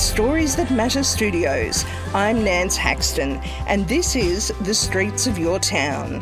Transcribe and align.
Stories 0.00 0.54
That 0.54 0.70
Matter 0.70 1.02
Studios. 1.02 1.84
I'm 2.14 2.44
Nance 2.44 2.76
Haxton, 2.76 3.40
and 3.66 3.86
this 3.88 4.14
is 4.14 4.52
The 4.60 4.72
Streets 4.72 5.26
of 5.26 5.38
Your 5.38 5.58
Town. 5.58 6.20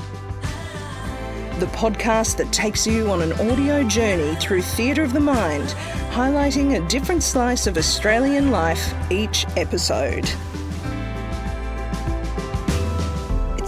The 1.60 1.66
podcast 1.66 2.38
that 2.38 2.50
takes 2.52 2.86
you 2.86 3.10
on 3.10 3.20
an 3.20 3.32
audio 3.34 3.82
journey 3.82 4.34
through 4.36 4.62
theatre 4.62 5.02
of 5.02 5.12
the 5.12 5.20
mind, 5.20 5.68
highlighting 6.10 6.76
a 6.82 6.88
different 6.88 7.22
slice 7.22 7.66
of 7.66 7.76
Australian 7.76 8.50
life 8.50 8.94
each 9.10 9.44
episode. 9.58 10.26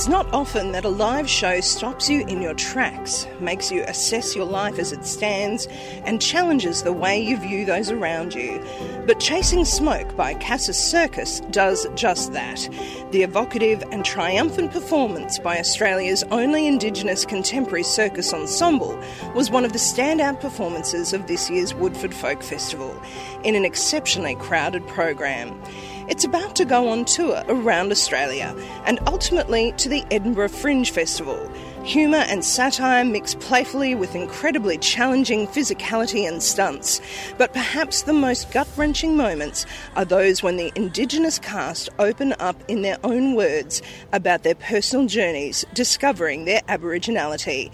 It's 0.08 0.14
not 0.14 0.32
often 0.32 0.72
that 0.72 0.86
a 0.86 0.88
live 0.88 1.28
show 1.28 1.60
stops 1.60 2.08
you 2.08 2.24
in 2.28 2.40
your 2.40 2.54
tracks, 2.54 3.26
makes 3.40 3.70
you 3.70 3.82
assess 3.82 4.34
your 4.34 4.46
life 4.46 4.78
as 4.78 4.90
it 4.90 5.04
stands, 5.04 5.66
and 6.06 6.18
challenges 6.18 6.82
the 6.82 6.94
way 6.94 7.20
you 7.20 7.36
view 7.36 7.66
those 7.66 7.90
around 7.90 8.32
you. 8.32 8.64
But 9.06 9.20
Chasing 9.20 9.66
Smoke 9.66 10.16
by 10.16 10.32
Casus 10.32 10.82
Circus 10.82 11.40
does 11.50 11.86
just 11.94 12.32
that. 12.32 12.70
The 13.10 13.22
evocative 13.22 13.84
and 13.92 14.02
triumphant 14.02 14.72
performance 14.72 15.38
by 15.38 15.58
Australia's 15.58 16.24
only 16.30 16.66
Indigenous 16.66 17.26
contemporary 17.26 17.82
circus 17.82 18.32
ensemble 18.32 18.98
was 19.34 19.50
one 19.50 19.66
of 19.66 19.74
the 19.74 19.78
standout 19.78 20.40
performances 20.40 21.12
of 21.12 21.26
this 21.26 21.50
year's 21.50 21.74
Woodford 21.74 22.14
Folk 22.14 22.42
Festival 22.42 22.98
in 23.44 23.54
an 23.54 23.66
exceptionally 23.66 24.36
crowded 24.36 24.86
program. 24.86 25.62
It's 26.08 26.24
about 26.24 26.56
to 26.56 26.64
go 26.64 26.88
on 26.88 27.04
tour 27.04 27.44
around 27.48 27.92
Australia 27.92 28.56
and 28.86 28.98
ultimately 29.06 29.72
to 29.72 29.90
the 29.90 30.06
Edinburgh 30.10 30.48
Fringe 30.48 30.90
Festival. 30.90 31.38
Humour 31.84 32.24
and 32.28 32.42
satire 32.42 33.04
mix 33.04 33.34
playfully 33.34 33.94
with 33.94 34.14
incredibly 34.14 34.78
challenging 34.78 35.46
physicality 35.46 36.26
and 36.26 36.42
stunts. 36.42 37.02
But 37.36 37.52
perhaps 37.52 38.02
the 38.02 38.14
most 38.14 38.50
gut 38.52 38.68
wrenching 38.76 39.18
moments 39.18 39.66
are 39.96 40.06
those 40.06 40.42
when 40.42 40.56
the 40.56 40.72
Indigenous 40.74 41.38
cast 41.38 41.90
open 41.98 42.34
up 42.40 42.56
in 42.68 42.80
their 42.80 42.96
own 43.04 43.34
words 43.34 43.82
about 44.10 44.44
their 44.44 44.54
personal 44.54 45.06
journeys 45.06 45.66
discovering 45.74 46.46
their 46.46 46.62
Aboriginality. 46.68 47.70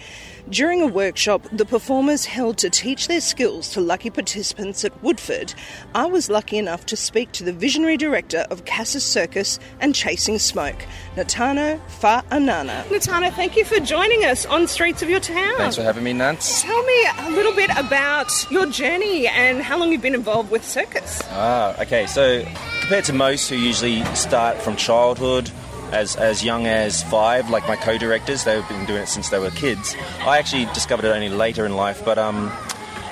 During 0.50 0.82
a 0.82 0.86
workshop 0.86 1.46
the 1.52 1.64
performers 1.64 2.26
held 2.26 2.58
to 2.58 2.68
teach 2.68 3.08
their 3.08 3.22
skills 3.22 3.70
to 3.70 3.80
lucky 3.80 4.10
participants 4.10 4.84
at 4.84 5.02
Woodford, 5.02 5.54
I 5.94 6.04
was 6.04 6.28
lucky 6.28 6.58
enough 6.58 6.84
to 6.86 6.96
speak 6.96 7.32
to 7.32 7.44
the 7.44 7.52
visionary 7.52 7.96
director 7.96 8.44
of 8.50 8.66
Casus 8.66 9.04
Circus 9.04 9.58
and 9.80 9.94
Chasing 9.94 10.38
Smoke, 10.38 10.84
Natano 11.16 11.80
Fa'anana. 11.98 12.84
Natano, 12.84 13.32
thank 13.32 13.56
you 13.56 13.64
for 13.64 13.80
joining 13.80 14.26
us 14.26 14.44
on 14.44 14.68
Streets 14.68 15.00
of 15.00 15.08
Your 15.08 15.20
Town. 15.20 15.56
Thanks 15.56 15.76
for 15.76 15.82
having 15.82 16.04
me, 16.04 16.12
Nance. 16.12 16.60
Tell 16.60 16.82
me 16.84 17.06
a 17.20 17.30
little 17.30 17.54
bit 17.54 17.70
about 17.78 18.30
your 18.50 18.66
journey 18.66 19.26
and 19.26 19.62
how 19.62 19.78
long 19.78 19.92
you've 19.92 20.02
been 20.02 20.14
involved 20.14 20.50
with 20.50 20.62
circus. 20.62 21.22
Ah, 21.30 21.74
okay. 21.80 22.06
So, 22.06 22.44
compared 22.80 23.06
to 23.06 23.14
most 23.14 23.48
who 23.48 23.56
usually 23.56 24.04
start 24.14 24.58
from 24.58 24.76
childhood, 24.76 25.50
as, 25.92 26.16
as 26.16 26.44
young 26.44 26.66
as 26.66 27.02
five, 27.04 27.50
like 27.50 27.66
my 27.68 27.76
co-directors, 27.76 28.44
they've 28.44 28.68
been 28.68 28.84
doing 28.86 29.02
it 29.02 29.08
since 29.08 29.30
they 29.30 29.38
were 29.38 29.50
kids. 29.50 29.94
I 30.20 30.38
actually 30.38 30.66
discovered 30.66 31.04
it 31.04 31.10
only 31.10 31.28
later 31.28 31.66
in 31.66 31.76
life, 31.76 32.04
but 32.04 32.18
um, 32.18 32.52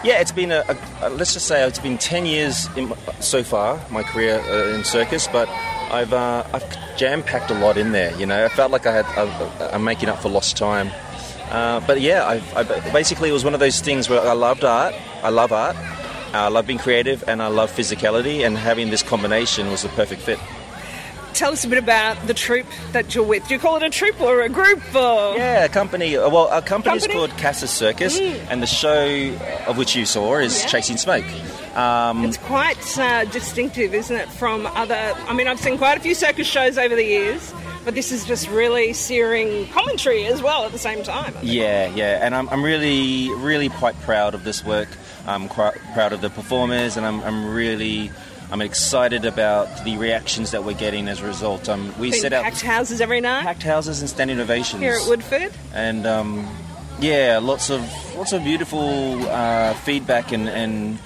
yeah, 0.04 0.20
it's 0.20 0.32
been 0.32 0.50
a, 0.50 0.64
a, 1.00 1.10
let's 1.10 1.32
just 1.32 1.46
say 1.46 1.66
it's 1.66 1.78
been 1.78 1.98
ten 1.98 2.26
years 2.26 2.68
in, 2.76 2.92
so 3.20 3.44
far 3.44 3.80
my 3.90 4.02
career 4.02 4.40
uh, 4.40 4.74
in 4.74 4.84
circus, 4.84 5.28
but 5.28 5.48
I've 5.92 6.12
uh, 6.12 6.44
I've 6.52 6.96
jam 6.96 7.22
packed 7.22 7.50
a 7.50 7.54
lot 7.54 7.76
in 7.76 7.92
there. 7.92 8.16
You 8.18 8.26
know, 8.26 8.44
I 8.44 8.48
felt 8.48 8.72
like 8.72 8.86
I 8.86 8.92
had 8.92 9.06
I, 9.06 9.74
am 9.74 9.84
making 9.84 10.08
up 10.08 10.20
for 10.20 10.28
lost 10.28 10.56
time. 10.56 10.90
Uh, 11.50 11.80
but 11.86 12.00
yeah, 12.00 12.24
I, 12.24 12.42
I, 12.58 12.62
basically 12.92 13.28
it 13.28 13.32
was 13.32 13.44
one 13.44 13.54
of 13.54 13.60
those 13.60 13.80
things 13.80 14.08
where 14.08 14.20
I 14.20 14.32
loved 14.32 14.64
art. 14.64 14.94
I 15.22 15.28
love 15.28 15.52
art. 15.52 15.76
I 16.34 16.48
love 16.48 16.66
being 16.66 16.78
creative, 16.78 17.22
and 17.28 17.42
I 17.42 17.48
love 17.48 17.70
physicality, 17.70 18.44
and 18.44 18.56
having 18.56 18.88
this 18.90 19.02
combination 19.02 19.70
was 19.70 19.82
the 19.82 19.90
perfect 19.90 20.22
fit 20.22 20.38
tell 21.34 21.52
us 21.52 21.64
a 21.64 21.68
bit 21.68 21.78
about 21.78 22.26
the 22.26 22.34
troupe 22.34 22.66
that 22.92 23.14
you're 23.14 23.24
with. 23.24 23.46
Do 23.48 23.54
you 23.54 23.60
call 23.60 23.76
it 23.76 23.82
a 23.82 23.90
troupe 23.90 24.20
or 24.20 24.42
a 24.42 24.48
group? 24.48 24.82
Or? 24.94 25.36
Yeah, 25.36 25.64
a 25.64 25.68
company. 25.68 26.16
Well, 26.16 26.48
our 26.48 26.62
company, 26.62 26.96
is 26.96 27.06
called 27.06 27.30
Casus 27.36 27.70
Circus, 27.70 28.20
mm. 28.20 28.46
and 28.50 28.62
the 28.62 28.66
show 28.66 29.36
of 29.66 29.78
which 29.78 29.96
you 29.96 30.06
saw 30.06 30.36
is 30.36 30.60
yeah. 30.60 30.68
Chasing 30.68 30.96
Smoke. 30.96 31.24
Um, 31.76 32.24
it's 32.24 32.36
quite 32.36 32.98
uh, 32.98 33.24
distinctive, 33.26 33.94
isn't 33.94 34.16
it, 34.16 34.28
from 34.28 34.66
other. 34.66 34.94
I 34.94 35.32
mean, 35.32 35.46
I've 35.48 35.60
seen 35.60 35.78
quite 35.78 35.98
a 35.98 36.00
few 36.00 36.14
circus 36.14 36.46
shows 36.46 36.78
over 36.78 36.94
the 36.94 37.04
years. 37.04 37.52
But 37.84 37.96
this 37.96 38.12
is 38.12 38.24
just 38.24 38.48
really 38.48 38.92
searing 38.92 39.66
commentary 39.70 40.26
as 40.26 40.40
well 40.40 40.64
at 40.64 40.70
the 40.70 40.78
same 40.78 41.02
time. 41.02 41.34
Yeah, 41.42 41.88
yeah, 41.88 42.24
and 42.24 42.32
I'm, 42.32 42.48
I'm 42.50 42.62
really, 42.62 43.28
really 43.38 43.68
quite 43.70 44.00
proud 44.02 44.34
of 44.34 44.44
this 44.44 44.64
work. 44.64 44.88
I'm 45.26 45.48
quite 45.48 45.74
proud 45.92 46.12
of 46.12 46.20
the 46.20 46.30
performers, 46.30 46.96
and 46.96 47.04
I'm, 47.04 47.20
I'm 47.22 47.52
really 47.52 48.12
I'm 48.52 48.60
excited 48.60 49.24
about 49.24 49.82
the 49.82 49.96
reactions 49.96 50.50
that 50.50 50.62
we're 50.62 50.76
getting 50.76 51.08
as 51.08 51.20
a 51.20 51.26
result. 51.26 51.70
Um, 51.70 51.98
we 51.98 52.12
set 52.12 52.34
up 52.34 52.42
packed 52.44 52.60
houses 52.60 53.00
every 53.00 53.22
night, 53.22 53.44
packed 53.44 53.62
houses 53.62 54.00
and 54.00 54.10
standing 54.10 54.38
ovations 54.38 54.82
here 54.82 54.98
at 55.00 55.08
Woodford, 55.08 55.52
and 55.72 56.06
um, 56.06 56.46
yeah, 57.00 57.40
lots 57.42 57.70
of 57.70 57.80
lots 58.14 58.34
of 58.34 58.44
beautiful 58.44 59.26
uh, 59.26 59.72
feedback 59.72 60.32
and, 60.32 60.50
and 60.50 60.98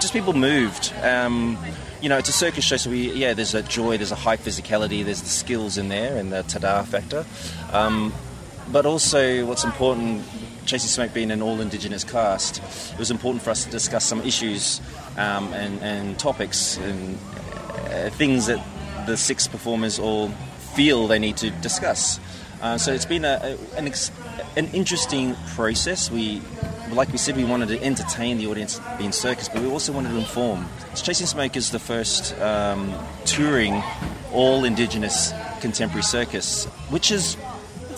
just 0.00 0.12
people 0.12 0.32
moved. 0.32 0.92
Um, 1.02 1.56
you 2.00 2.08
know, 2.08 2.18
it's 2.18 2.28
a 2.28 2.32
circus 2.32 2.64
show, 2.64 2.78
so 2.78 2.90
we 2.90 3.12
yeah, 3.12 3.32
there's 3.32 3.54
a 3.54 3.62
joy, 3.62 3.96
there's 3.96 4.10
a 4.10 4.16
high 4.16 4.36
physicality, 4.36 5.04
there's 5.04 5.22
the 5.22 5.28
skills 5.28 5.78
in 5.78 5.88
there, 5.88 6.16
and 6.16 6.32
the 6.32 6.42
tada 6.42 6.84
factor. 6.84 7.24
Um, 7.72 8.12
but 8.70 8.86
also, 8.86 9.44
what's 9.46 9.64
important, 9.64 10.22
Chasing 10.66 10.88
Smoke 10.88 11.12
being 11.12 11.30
an 11.30 11.42
all 11.42 11.60
Indigenous 11.60 12.04
cast, 12.04 12.58
it 12.92 12.98
was 12.98 13.10
important 13.10 13.42
for 13.42 13.50
us 13.50 13.64
to 13.64 13.70
discuss 13.70 14.04
some 14.04 14.20
issues 14.22 14.80
um, 15.16 15.52
and, 15.52 15.80
and, 15.80 16.18
topics 16.18 16.76
and 16.78 17.18
uh, 17.86 18.10
things 18.10 18.46
that 18.46 18.64
the 19.06 19.16
six 19.16 19.48
performers 19.48 19.98
all 19.98 20.28
feel 20.74 21.08
they 21.08 21.18
need 21.18 21.36
to 21.38 21.50
discuss. 21.50 22.20
Uh, 22.62 22.78
so 22.78 22.92
it's 22.92 23.04
been 23.04 23.24
a, 23.24 23.40
a, 23.42 23.76
an, 23.76 23.86
ex- 23.86 24.12
an 24.56 24.68
interesting 24.68 25.34
process. 25.54 26.10
We, 26.10 26.40
like 26.92 27.10
we 27.10 27.18
said, 27.18 27.36
we 27.36 27.44
wanted 27.44 27.68
to 27.68 27.82
entertain 27.82 28.38
the 28.38 28.46
audience 28.46 28.80
in 29.00 29.10
circus, 29.10 29.48
but 29.48 29.62
we 29.62 29.68
also 29.68 29.92
wanted 29.92 30.10
to 30.10 30.18
inform. 30.18 30.68
So 30.94 31.02
Chasing 31.04 31.26
Smoke 31.26 31.56
is 31.56 31.70
the 31.72 31.80
first 31.80 32.38
um, 32.40 32.94
touring 33.24 33.82
all 34.32 34.64
Indigenous 34.64 35.32
contemporary 35.60 36.04
circus, 36.04 36.66
which 36.88 37.10
is 37.10 37.36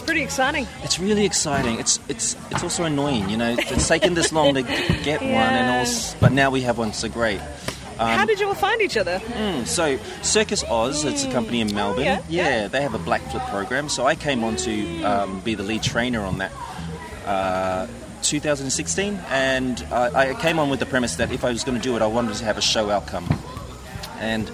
pretty 0.04 0.22
exciting. 0.22 0.66
It's 0.82 0.98
really 0.98 1.24
exciting. 1.24 1.78
It's 1.78 1.98
it's 2.08 2.36
it's 2.50 2.62
also 2.62 2.84
annoying. 2.84 3.28
You 3.28 3.36
know, 3.36 3.56
it's 3.58 3.88
taken 3.88 4.14
this 4.14 4.32
long 4.32 4.54
to 4.54 4.62
get 4.62 5.22
yeah. 5.22 5.44
one, 5.44 5.54
and 5.54 5.88
all. 5.88 6.16
But 6.20 6.32
now 6.32 6.50
we 6.50 6.62
have 6.62 6.78
one, 6.78 6.92
so 6.92 7.08
great. 7.08 7.40
Um, 7.98 8.18
How 8.18 8.24
did 8.24 8.40
you 8.40 8.48
all 8.48 8.54
find 8.54 8.82
each 8.82 8.96
other? 8.96 9.20
Mm, 9.20 9.66
so 9.66 9.98
Circus 10.22 10.64
Oz, 10.64 11.04
mm. 11.04 11.12
it's 11.12 11.24
a 11.24 11.30
company 11.30 11.60
in 11.60 11.72
Melbourne. 11.72 12.02
Oh, 12.02 12.04
yeah, 12.04 12.22
yeah, 12.28 12.48
yeah, 12.62 12.68
they 12.68 12.82
have 12.82 12.94
a 12.94 12.98
black 12.98 13.22
flip 13.30 13.44
program. 13.44 13.88
So 13.88 14.04
I 14.04 14.16
came 14.16 14.42
on 14.42 14.56
to 14.56 15.02
um, 15.04 15.40
be 15.40 15.54
the 15.54 15.62
lead 15.62 15.82
trainer 15.82 16.20
on 16.20 16.38
that. 16.38 16.52
Uh, 17.24 17.86
2016, 18.22 19.20
and 19.28 19.86
I 19.92 20.32
came 20.40 20.58
on 20.58 20.70
with 20.70 20.80
the 20.80 20.86
premise 20.86 21.16
that 21.16 21.30
if 21.30 21.44
I 21.44 21.50
was 21.50 21.62
going 21.62 21.76
to 21.76 21.82
do 21.82 21.94
it, 21.94 22.00
I 22.00 22.06
wanted 22.06 22.34
to 22.36 22.44
have 22.44 22.56
a 22.56 22.62
show 22.62 22.88
outcome. 22.88 23.28
And 24.18 24.50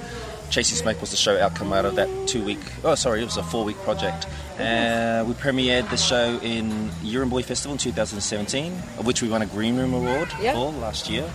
Chasing 0.50 0.77
Smoke 0.77 1.00
was 1.00 1.11
the 1.11 1.16
show 1.16 1.38
outcome 1.38 1.72
out 1.72 1.84
of 1.84 1.94
that 1.94 2.09
two 2.27 2.44
week, 2.44 2.59
oh, 2.83 2.97
sorry, 2.97 3.22
it 3.22 3.25
was 3.25 3.37
a 3.37 3.43
four 3.43 3.65
week 3.65 3.77
project. 3.78 4.27
Uh, 4.59 5.25
we 5.27 5.33
premiered 5.34 5.88
the 5.91 5.97
show 5.97 6.38
in 6.43 6.91
Yirramboi 7.03 7.44
Festival 7.44 7.72
in 7.72 7.78
2017, 7.78 8.72
of 8.99 9.06
which 9.06 9.22
we 9.22 9.28
won 9.28 9.42
a 9.42 9.47
Green 9.47 9.77
Room 9.77 9.95
Award 9.95 10.28
yep. 10.41 10.54
for 10.54 10.72
last 10.72 11.09
year. 11.09 11.30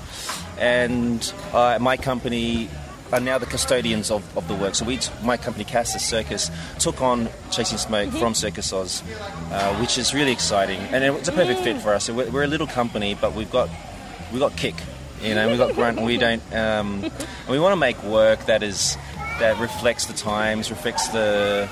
And 0.59 1.33
uh, 1.53 1.79
my 1.79 1.97
company 1.97 2.69
are 3.13 3.19
now 3.19 3.37
the 3.37 3.45
custodians 3.45 4.11
of, 4.11 4.37
of 4.37 4.47
the 4.47 4.55
work. 4.55 4.75
So 4.75 4.85
we, 4.85 4.97
t- 4.97 5.11
my 5.23 5.37
company, 5.37 5.63
Casus 5.63 6.05
Circus, 6.05 6.51
took 6.79 7.01
on 7.01 7.29
Chasing 7.51 7.77
Smoke 7.77 8.09
mm-hmm. 8.09 8.19
from 8.19 8.33
Circus 8.33 8.73
Oz, 8.73 9.03
uh, 9.51 9.77
which 9.77 9.97
is 9.97 10.13
really 10.13 10.31
exciting. 10.31 10.79
And 10.79 11.03
it's 11.03 11.29
a 11.29 11.31
perfect 11.31 11.61
mm. 11.61 11.63
fit 11.63 11.81
for 11.81 11.93
us. 11.93 12.09
We're, 12.09 12.29
we're, 12.29 12.43
a 12.43 12.47
little 12.47 12.67
company, 12.67 13.15
but 13.15 13.33
we've 13.33 13.51
got, 13.51 13.69
we've 14.31 14.41
got 14.41 14.57
kick. 14.57 14.75
You 15.21 15.33
know, 15.33 15.47
we've 15.47 15.57
got 15.57 15.73
grunt, 15.73 15.97
and 15.97 16.05
we 16.05 16.17
don't. 16.17 16.41
Um, 16.53 17.03
and 17.03 17.49
we 17.49 17.59
want 17.59 17.71
to 17.71 17.77
make 17.77 18.01
work 18.03 18.45
that 18.45 18.63
is 18.63 18.97
that 19.39 19.59
reflects 19.59 20.05
the 20.05 20.13
times, 20.13 20.69
reflects 20.69 21.07
the, 21.09 21.69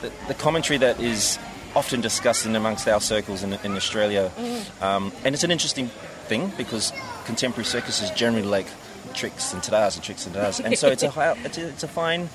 the, 0.00 0.12
the 0.28 0.34
commentary 0.34 0.78
that 0.78 1.00
is 1.00 1.38
often 1.74 2.00
discussed 2.00 2.46
in 2.46 2.54
amongst 2.54 2.86
our 2.86 3.00
circles 3.00 3.42
in, 3.42 3.52
in 3.64 3.72
Australia. 3.76 4.30
Mm. 4.36 4.82
Um, 4.82 5.12
and 5.24 5.34
it's 5.34 5.44
an 5.44 5.50
interesting 5.50 5.88
thing 6.26 6.52
because 6.56 6.92
contemporary 7.24 7.64
circus 7.64 8.02
is 8.02 8.10
generally 8.10 8.46
like 8.46 8.66
tricks 9.14 9.52
and 9.52 9.62
tadas 9.62 9.96
and 9.96 10.04
tricks 10.04 10.26
and 10.26 10.34
tadas. 10.34 10.60
And 10.64 10.78
so 10.78 10.88
it's 10.88 11.02
a, 11.02 11.36
it's 11.44 11.58
a, 11.58 11.68
it's 11.68 11.82
a 11.82 11.88
fine 11.88 12.28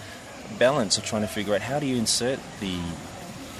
balance 0.59 0.97
of 0.97 1.05
trying 1.05 1.21
to 1.21 1.27
figure 1.27 1.53
out 1.53 1.61
how 1.61 1.79
do 1.79 1.85
you 1.85 1.97
insert 1.97 2.39
the, 2.59 2.79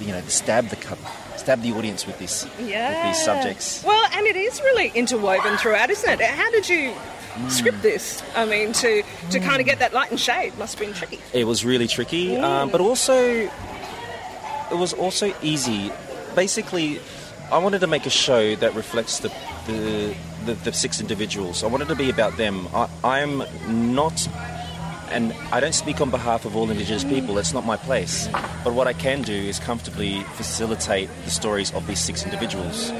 you 0.00 0.08
know, 0.08 0.20
the 0.20 0.30
stab 0.30 0.68
the 0.68 0.76
cup 0.76 0.98
stab 1.36 1.62
the 1.62 1.72
audience 1.72 2.06
with 2.06 2.18
this 2.18 2.46
yeah. 2.60 3.06
with 3.06 3.16
these 3.16 3.24
subjects. 3.24 3.84
Well, 3.84 4.08
and 4.12 4.26
it 4.26 4.36
is 4.36 4.60
really 4.60 4.88
interwoven 4.94 5.56
throughout, 5.56 5.88
isn't 5.90 6.20
it? 6.20 6.20
How 6.20 6.50
did 6.50 6.68
you 6.68 6.92
mm. 7.38 7.50
script 7.50 7.82
this? 7.82 8.22
I 8.34 8.44
mean, 8.44 8.72
to 8.74 9.02
to 9.02 9.38
mm. 9.38 9.44
kind 9.44 9.60
of 9.60 9.66
get 9.66 9.78
that 9.78 9.92
light 9.92 10.10
and 10.10 10.20
shade 10.20 10.56
must 10.58 10.78
have 10.78 10.86
been 10.86 10.94
tricky. 10.94 11.18
It 11.32 11.44
was 11.44 11.64
really 11.64 11.86
tricky, 11.86 12.28
mm. 12.28 12.42
um, 12.42 12.70
but 12.70 12.80
also 12.80 13.14
it 13.14 13.50
was 14.76 14.92
also 14.92 15.34
easy. 15.42 15.92
Basically, 16.34 17.00
I 17.50 17.58
wanted 17.58 17.80
to 17.80 17.86
make 17.86 18.06
a 18.06 18.10
show 18.10 18.54
that 18.56 18.74
reflects 18.74 19.20
the 19.20 19.32
the, 19.66 20.14
the, 20.46 20.54
the 20.54 20.72
six 20.72 21.00
individuals. 21.00 21.62
I 21.62 21.66
wanted 21.66 21.88
to 21.88 21.94
be 21.94 22.10
about 22.10 22.36
them. 22.36 22.68
I, 22.74 22.88
I'm 23.04 23.42
not 23.94 24.26
and 25.10 25.32
I 25.52 25.60
don't 25.60 25.74
speak 25.74 26.00
on 26.00 26.10
behalf 26.10 26.44
of 26.44 26.56
all 26.56 26.70
Indigenous 26.70 27.04
people, 27.04 27.34
that's 27.34 27.52
not 27.52 27.64
my 27.64 27.76
place. 27.76 28.28
But 28.64 28.74
what 28.74 28.86
I 28.86 28.92
can 28.92 29.22
do 29.22 29.32
is 29.32 29.58
comfortably 29.58 30.20
facilitate 30.34 31.08
the 31.24 31.30
stories 31.30 31.72
of 31.72 31.86
these 31.86 32.00
six 32.00 32.24
individuals. 32.24 32.90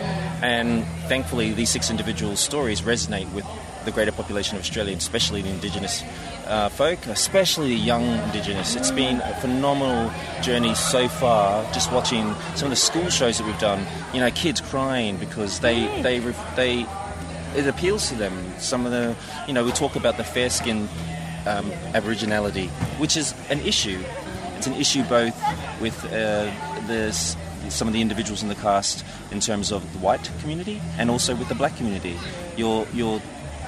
And 0.42 0.84
thankfully, 1.08 1.52
these 1.52 1.70
six 1.70 1.90
individuals' 1.90 2.40
stories 2.40 2.82
resonate 2.82 3.30
with 3.32 3.44
the 3.84 3.90
greater 3.90 4.12
population 4.12 4.56
of 4.56 4.62
Australia, 4.62 4.96
especially 4.96 5.42
the 5.42 5.50
Indigenous 5.50 6.02
uh, 6.46 6.68
folk, 6.68 7.06
especially 7.06 7.68
the 7.68 7.80
young 7.80 8.04
Indigenous. 8.24 8.76
It's 8.76 8.90
been 8.90 9.20
a 9.20 9.34
phenomenal 9.40 10.10
journey 10.42 10.74
so 10.74 11.08
far. 11.08 11.64
Just 11.72 11.92
watching 11.92 12.34
some 12.54 12.66
of 12.66 12.70
the 12.70 12.76
school 12.76 13.08
shows 13.08 13.38
that 13.38 13.46
we've 13.46 13.58
done, 13.58 13.86
you 14.12 14.20
know, 14.20 14.30
kids 14.30 14.60
crying 14.60 15.16
because 15.16 15.60
they 15.60 15.86
they 16.02 16.18
they 16.56 16.86
it 17.54 17.66
appeals 17.66 18.08
to 18.08 18.14
them. 18.14 18.32
Some 18.58 18.86
of 18.86 18.92
the, 18.92 19.16
you 19.46 19.52
know, 19.52 19.64
we 19.64 19.72
talk 19.72 19.96
about 19.96 20.16
the 20.16 20.24
fair 20.24 20.50
skin 20.50 20.88
um, 21.46 21.70
Aboriginality, 21.94 22.68
which 22.98 23.16
is 23.16 23.34
an 23.50 23.60
issue. 23.60 24.02
It's 24.56 24.66
an 24.66 24.74
issue 24.74 25.02
both 25.04 25.36
with 25.80 26.04
uh, 26.06 26.50
the, 26.86 27.12
some 27.12 27.88
of 27.88 27.94
the 27.94 28.00
individuals 28.00 28.42
in 28.42 28.48
the 28.48 28.54
cast 28.56 29.04
in 29.30 29.40
terms 29.40 29.72
of 29.72 29.90
the 29.92 29.98
white 29.98 30.30
community 30.40 30.80
and 30.98 31.10
also 31.10 31.34
with 31.34 31.48
the 31.48 31.54
black 31.54 31.76
community. 31.76 32.16
You're, 32.56 32.86
you're 32.92 33.22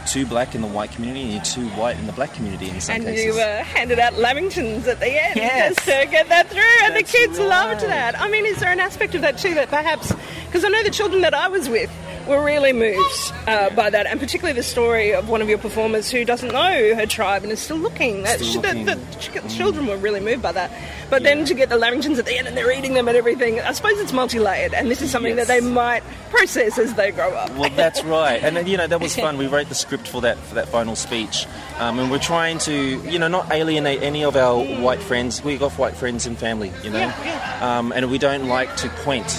too 0.06 0.26
black 0.26 0.54
in 0.54 0.60
the 0.60 0.66
white 0.66 0.90
community 0.92 1.22
and 1.22 1.32
you're 1.32 1.42
too 1.42 1.68
white 1.70 1.98
in 1.98 2.06
the 2.06 2.12
black 2.12 2.32
community 2.34 2.68
in 2.70 2.80
some 2.80 2.96
and 2.96 3.04
cases. 3.04 3.26
And 3.26 3.34
you 3.36 3.40
uh, 3.40 3.62
handed 3.64 3.98
out 3.98 4.14
Lamingtons 4.14 4.86
at 4.86 4.98
the 5.00 5.06
end 5.08 5.36
Yes. 5.36 5.74
just 5.76 5.86
to 5.88 6.06
get 6.10 6.28
that 6.28 6.48
through, 6.48 6.62
and 6.84 6.96
the 6.96 7.02
kids 7.02 7.38
loved 7.38 7.82
that. 7.82 8.18
I 8.20 8.28
mean, 8.28 8.46
is 8.46 8.58
there 8.60 8.72
an 8.72 8.80
aspect 8.80 9.14
of 9.14 9.22
that 9.22 9.38
too 9.38 9.54
that 9.54 9.68
perhaps, 9.68 10.12
because 10.46 10.64
I 10.64 10.68
know 10.68 10.82
the 10.82 10.90
children 10.90 11.22
that 11.22 11.34
I 11.34 11.48
was 11.48 11.68
with 11.68 11.90
were 12.30 12.42
really 12.42 12.72
moved 12.72 13.32
uh, 13.46 13.68
by 13.70 13.90
that, 13.90 14.06
and 14.06 14.18
particularly 14.18 14.56
the 14.56 14.62
story 14.62 15.12
of 15.12 15.28
one 15.28 15.42
of 15.42 15.48
your 15.48 15.58
performers 15.58 16.10
who 16.10 16.24
doesn't 16.24 16.52
know 16.52 16.94
her 16.94 17.04
tribe 17.06 17.42
and 17.42 17.52
is 17.52 17.60
still 17.60 17.76
looking. 17.76 18.22
That, 18.22 18.40
Still 18.40 18.62
looking. 18.62 18.86
the, 18.86 18.94
the 18.94 19.48
children 19.48 19.86
were 19.86 19.96
really 19.98 20.20
moved 20.20 20.40
by 20.42 20.52
that. 20.52 20.70
But 21.10 21.24
then 21.24 21.44
to 21.44 21.54
get 21.54 21.68
the 21.68 21.74
Lamingtons 21.76 22.18
at 22.18 22.24
the 22.26 22.38
end 22.38 22.46
and 22.48 22.56
they're 22.56 22.70
eating 22.72 22.94
them 22.94 23.08
and 23.08 23.16
everything, 23.16 23.60
I 23.60 23.72
suppose 23.72 23.98
it's 23.98 24.12
multi-layered, 24.12 24.72
and 24.72 24.90
this 24.90 25.02
is 25.02 25.10
something 25.10 25.36
Yes. 25.36 25.48
that 25.48 25.60
they 25.60 25.66
might 25.68 26.02
process 26.30 26.78
as 26.78 26.94
they 26.94 27.10
grow 27.10 27.30
up. 27.34 27.50
Well, 27.56 27.70
that's 27.70 28.02
right, 28.04 28.42
and 28.42 28.66
you 28.68 28.76
know 28.76 28.86
that 28.86 29.00
was 29.00 29.14
fun. 29.24 29.36
We 29.36 29.46
wrote 29.48 29.68
the 29.68 29.74
script 29.74 30.06
for 30.08 30.20
that 30.22 30.38
for 30.38 30.54
that 30.54 30.68
final 30.68 30.94
speech, 30.96 31.46
um, 31.78 31.98
and 31.98 32.10
we're 32.10 32.18
trying 32.18 32.58
to 32.60 32.72
you 33.10 33.18
know 33.18 33.28
not 33.28 33.50
alienate 33.52 34.02
any 34.02 34.22
of 34.24 34.36
our 34.36 34.62
white 34.80 35.00
friends. 35.02 35.42
We've 35.42 35.58
got 35.60 35.72
white 35.72 35.96
friends 35.96 36.26
and 36.26 36.38
family, 36.38 36.70
you 36.84 36.90
know, 36.90 37.12
Um, 37.60 37.92
and 37.92 38.10
we 38.10 38.18
don't 38.18 38.46
like 38.46 38.74
to 38.76 38.88
point. 39.04 39.30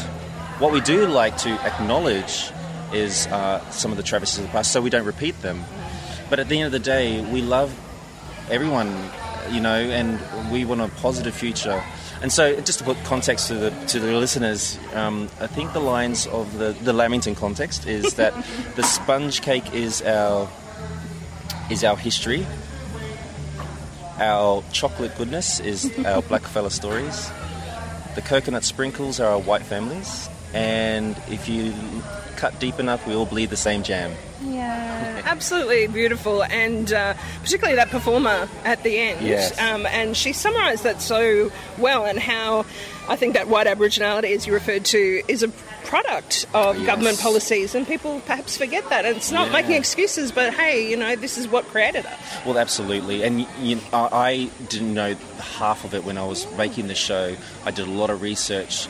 What 0.59 0.71
we 0.71 0.81
do 0.81 1.07
like 1.07 1.37
to 1.37 1.49
acknowledge 1.65 2.51
is 2.93 3.27
uh, 3.27 3.67
some 3.71 3.91
of 3.91 3.97
the 3.97 4.03
travesties 4.03 4.39
of 4.39 4.45
the 4.45 4.51
past, 4.51 4.71
so 4.71 4.81
we 4.81 4.89
don't 4.89 5.05
repeat 5.05 5.41
them. 5.41 5.63
But 6.29 6.39
at 6.39 6.49
the 6.49 6.59
end 6.59 6.67
of 6.67 6.71
the 6.71 6.79
day, 6.79 7.21
we 7.21 7.41
love 7.41 7.77
everyone, 8.49 9.09
you 9.49 9.61
know, 9.61 9.75
and 9.75 10.19
we 10.51 10.65
want 10.65 10.81
a 10.81 10.87
positive 10.87 11.33
future. 11.33 11.83
And 12.21 12.31
so, 12.31 12.59
just 12.61 12.79
to 12.79 12.85
put 12.85 13.03
context 13.03 13.47
to 13.47 13.55
the 13.55 13.69
to 13.87 13.99
the 13.99 14.13
listeners, 14.13 14.77
um, 14.93 15.29
I 15.39 15.47
think 15.47 15.73
the 15.73 15.79
lines 15.79 16.27
of 16.27 16.57
the 16.57 16.71
the 16.83 16.93
Lamington 16.93 17.35
context 17.35 17.87
is 17.87 18.13
that 18.21 18.33
the 18.75 18.83
sponge 18.83 19.41
cake 19.41 19.73
is 19.73 20.01
our 20.03 20.47
is 21.71 21.83
our 21.83 21.97
history. 21.97 22.45
Our 24.19 24.63
chocolate 24.71 25.17
goodness 25.17 25.59
is 25.59 25.85
our 26.05 26.21
blackfella 26.29 26.69
stories. 26.69 27.31
The 28.13 28.21
coconut 28.21 28.63
sprinkles 28.63 29.19
are 29.19 29.31
our 29.31 29.39
white 29.39 29.63
families, 29.63 30.29
and 30.53 31.15
if 31.29 31.47
you 31.49 31.73
cut 32.37 32.59
deep 32.59 32.79
enough, 32.79 33.05
we 33.07 33.13
all 33.15 33.25
bleed 33.25 33.49
the 33.49 33.57
same 33.57 33.83
jam. 33.83 34.11
Yeah, 34.43 35.21
absolutely 35.25 35.85
beautiful, 35.87 36.43
and 36.43 36.91
uh, 36.91 37.13
particularly 37.43 37.75
that 37.75 37.89
performer 37.89 38.49
at 38.65 38.81
the 38.83 38.97
end. 38.97 39.25
Yes. 39.25 39.59
Um, 39.61 39.85
and 39.85 40.17
she 40.17 40.33
summarised 40.33 40.83
that 40.83 41.01
so 41.01 41.51
well, 41.77 42.05
and 42.05 42.17
how 42.19 42.65
I 43.07 43.15
think 43.15 43.35
that 43.35 43.47
white 43.47 43.67
Aboriginality, 43.67 44.35
as 44.35 44.47
you 44.47 44.53
referred 44.53 44.85
to, 44.85 45.21
is 45.27 45.43
a 45.43 45.49
product 45.83 46.45
of 46.53 46.77
Yes. 46.77 46.85
government 46.87 47.19
policies, 47.19 47.75
and 47.75 47.85
people 47.85 48.21
perhaps 48.25 48.57
forget 48.57 48.87
that. 48.89 49.05
And 49.05 49.17
it's 49.17 49.31
not 49.31 49.47
Yeah. 49.47 49.53
making 49.53 49.73
excuses, 49.73 50.31
but 50.31 50.53
hey, 50.55 50.89
you 50.89 50.97
know, 50.97 51.15
this 51.15 51.37
is 51.37 51.47
what 51.47 51.67
created 51.67 52.05
us. 52.07 52.19
Well, 52.45 52.57
absolutely, 52.57 53.21
and 53.23 53.45
you 53.61 53.75
know, 53.75 53.81
I 53.93 54.09
I 54.31 54.49
didn't 54.69 54.93
know 54.95 55.15
half 55.59 55.83
of 55.85 55.93
it 55.93 56.03
when 56.03 56.17
I 56.17 56.25
was 56.25 56.47
making 56.57 56.87
the 56.87 56.95
show. 56.95 57.35
I 57.65 57.69
did 57.71 57.87
a 57.87 57.91
lot 57.91 58.09
of 58.09 58.21
research 58.23 58.87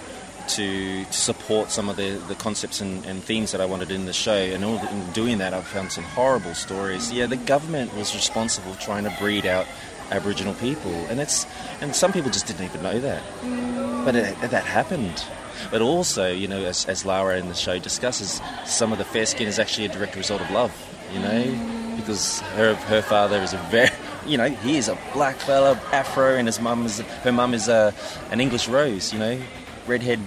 to, 0.55 1.05
to 1.05 1.13
support 1.13 1.71
some 1.71 1.89
of 1.89 1.95
the, 1.95 2.21
the 2.27 2.35
concepts 2.35 2.81
and, 2.81 3.05
and 3.05 3.23
themes 3.23 3.51
that 3.51 3.61
I 3.61 3.65
wanted 3.65 3.91
in 3.91 4.05
the 4.05 4.13
show, 4.13 4.35
and 4.35 4.63
all, 4.63 4.77
in 4.77 5.11
doing 5.11 5.39
that, 5.39 5.53
I 5.53 5.61
found 5.61 5.91
some 5.91 6.03
horrible 6.03 6.53
stories. 6.53 7.11
Yeah, 7.11 7.25
the 7.25 7.37
government 7.37 7.95
was 7.95 8.13
responsible 8.15 8.73
for 8.73 8.81
trying 8.81 9.03
to 9.03 9.15
breed 9.19 9.45
out 9.45 9.65
Aboriginal 10.11 10.53
people, 10.55 10.91
and 11.09 11.19
it's 11.21 11.45
and 11.79 11.95
some 11.95 12.11
people 12.11 12.29
just 12.29 12.45
didn't 12.45 12.65
even 12.65 12.83
know 12.83 12.99
that, 12.99 13.23
mm. 13.41 14.03
but 14.03 14.13
it, 14.15 14.39
that 14.41 14.65
happened. 14.65 15.23
But 15.69 15.81
also, 15.81 16.31
you 16.31 16.47
know, 16.47 16.65
as, 16.65 16.85
as 16.85 17.05
Lara 17.05 17.37
in 17.37 17.47
the 17.47 17.53
show 17.53 17.79
discusses, 17.79 18.41
some 18.65 18.91
of 18.91 18.97
the 18.97 19.05
fair 19.05 19.25
skin 19.25 19.47
is 19.47 19.57
actually 19.57 19.85
a 19.85 19.89
direct 19.89 20.15
result 20.15 20.41
of 20.41 20.51
love, 20.51 20.73
you 21.13 21.19
know, 21.19 21.43
mm. 21.43 21.95
because 21.95 22.41
her 22.57 22.75
her 22.75 23.01
father 23.01 23.37
is 23.37 23.53
a 23.53 23.57
very, 23.69 23.89
you 24.25 24.37
know, 24.37 24.49
he 24.49 24.75
is 24.75 24.89
a 24.89 24.97
black 25.13 25.37
fella, 25.37 25.79
afro, 25.93 26.35
and 26.35 26.47
his 26.47 26.59
mum 26.59 26.85
is 26.85 26.99
her 26.99 27.31
mum 27.31 27.53
is 27.53 27.69
a 27.69 27.93
an 28.31 28.41
English 28.41 28.67
rose, 28.67 29.13
you 29.13 29.19
know, 29.19 29.39
redhead, 29.87 30.19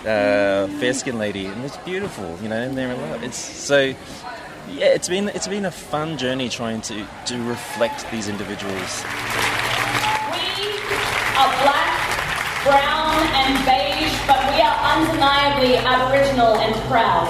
uh, 0.00 0.66
fair 0.78 0.94
skin 0.94 1.18
lady, 1.18 1.46
and 1.46 1.64
it's 1.64 1.76
beautiful, 1.78 2.38
you 2.42 2.48
know, 2.48 2.56
and 2.56 2.76
they're 2.76 2.92
in 2.92 3.00
love. 3.00 3.22
It's 3.22 3.38
so. 3.38 3.94
Yeah, 4.68 4.94
it's 4.94 5.08
been 5.08 5.28
it's 5.30 5.48
been 5.48 5.64
a 5.64 5.70
fun 5.70 6.16
journey 6.16 6.48
trying 6.48 6.80
to, 6.82 7.04
to 7.26 7.42
reflect 7.48 8.08
these 8.12 8.28
individuals. 8.28 9.02
We 10.30 10.68
are 11.34 11.50
black, 11.64 11.90
brown, 12.62 13.18
and 13.34 13.58
beige, 13.66 14.14
but 14.28 14.38
we 14.54 14.60
are 14.62 14.78
undeniably 14.94 15.76
Aboriginal 15.76 16.54
and 16.56 16.74
proud. 16.86 17.26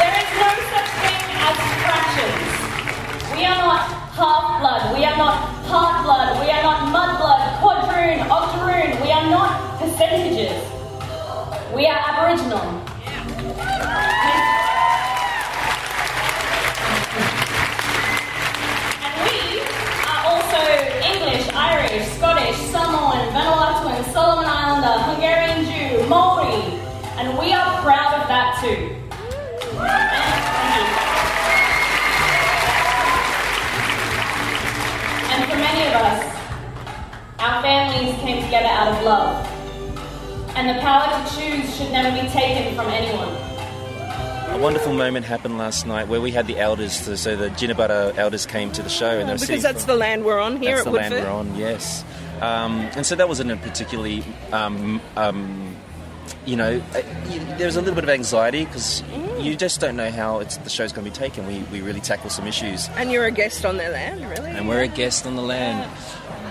There 0.00 0.14
is 0.18 0.30
no 0.34 0.50
such 0.74 0.90
thing 1.04 1.26
as 1.46 1.56
fractions. 1.84 3.36
We 3.36 3.44
are 3.44 3.58
not 3.58 3.86
half 4.18 4.60
blood, 4.60 4.98
we 4.98 5.04
are 5.04 5.16
not 5.16 5.53
part 5.74 6.04
blood, 6.04 6.40
we 6.40 6.52
are 6.52 6.62
not 6.62 6.92
mud 6.92 7.18
blood, 7.18 7.42
quadroon, 7.58 8.20
octoroon, 8.30 8.94
we 9.02 9.10
are 9.10 9.28
not 9.28 9.80
percentages. 9.80 10.54
We 11.74 11.88
are 11.88 11.98
Aboriginal. 11.98 12.62
And 19.02 19.14
we 19.26 19.66
are 20.06 20.22
also 20.30 20.62
English, 21.02 21.50
Irish, 21.52 22.06
Scottish, 22.18 22.56
Samoan, 22.70 23.34
Vanuatuan, 23.34 24.12
Solomon 24.12 24.46
Islander, 24.46 25.02
Hungarian 25.10 25.64
Jew, 25.66 26.06
Maori, 26.06 26.78
and 27.18 27.36
we 27.36 27.52
are 27.52 27.82
proud 27.82 28.22
of 28.22 28.28
that 28.28 28.60
too. 28.62 29.03
Of 35.94 36.00
us, 36.00 36.24
our 37.38 37.62
families 37.62 38.16
came 38.16 38.42
together 38.42 38.66
out 38.66 38.88
of 38.96 39.04
love. 39.04 39.46
And 40.56 40.68
the 40.68 40.80
power 40.80 41.06
to 41.06 41.34
choose 41.36 41.76
should 41.76 41.92
never 41.92 42.10
be 42.20 42.28
taken 42.30 42.74
from 42.74 42.88
anyone. 42.88 43.28
A 44.54 44.58
wonderful 44.58 44.92
moment 44.92 45.24
happened 45.24 45.56
last 45.56 45.86
night 45.86 46.08
where 46.08 46.20
we 46.20 46.32
had 46.32 46.46
the 46.48 46.58
elders, 46.58 46.92
so 46.92 47.36
the 47.36 47.48
Jinibara 47.50 48.16
elders 48.16 48.44
came 48.44 48.72
to 48.72 48.82
the 48.82 48.88
show, 48.88 49.18
and 49.18 49.28
they 49.28 49.34
were 49.34 49.38
Because 49.38 49.62
that's 49.62 49.82
for- 49.82 49.92
the 49.92 49.96
land 49.96 50.24
we're 50.24 50.40
on 50.40 50.56
here 50.60 50.76
That's 50.76 50.86
at 50.86 50.92
the 50.92 50.98
land 50.98 51.14
we're 51.14 51.30
on, 51.30 51.54
yes. 51.56 52.04
Um, 52.40 52.80
and 52.96 53.06
so 53.06 53.14
that 53.14 53.28
wasn't 53.28 53.52
a 53.52 53.56
particularly, 53.56 54.24
um, 54.52 55.00
um, 55.16 55.76
you 56.46 56.56
know, 56.56 56.82
uh, 56.94 57.02
there 57.56 57.66
was 57.66 57.76
a 57.76 57.80
little 57.80 57.94
bit 57.94 58.04
of 58.04 58.10
anxiety 58.10 58.64
because 58.64 59.02
you 59.38 59.56
just 59.56 59.80
don't 59.80 59.96
know 59.96 60.10
how 60.10 60.40
it's, 60.40 60.56
the 60.58 60.70
show's 60.70 60.92
going 60.92 61.04
to 61.04 61.10
be 61.10 61.16
taken. 61.16 61.46
We, 61.46 61.60
we 61.72 61.80
really 61.80 62.00
tackle 62.00 62.30
some 62.30 62.46
issues, 62.46 62.88
And 62.96 63.10
you're 63.10 63.24
a 63.24 63.30
guest 63.30 63.64
on 63.64 63.76
their 63.76 63.90
land, 63.90 64.20
really? 64.28 64.50
and 64.50 64.68
we're 64.68 64.82
a 64.82 64.88
guest 64.88 65.26
on 65.26 65.36
the 65.36 65.42
land. 65.42 65.90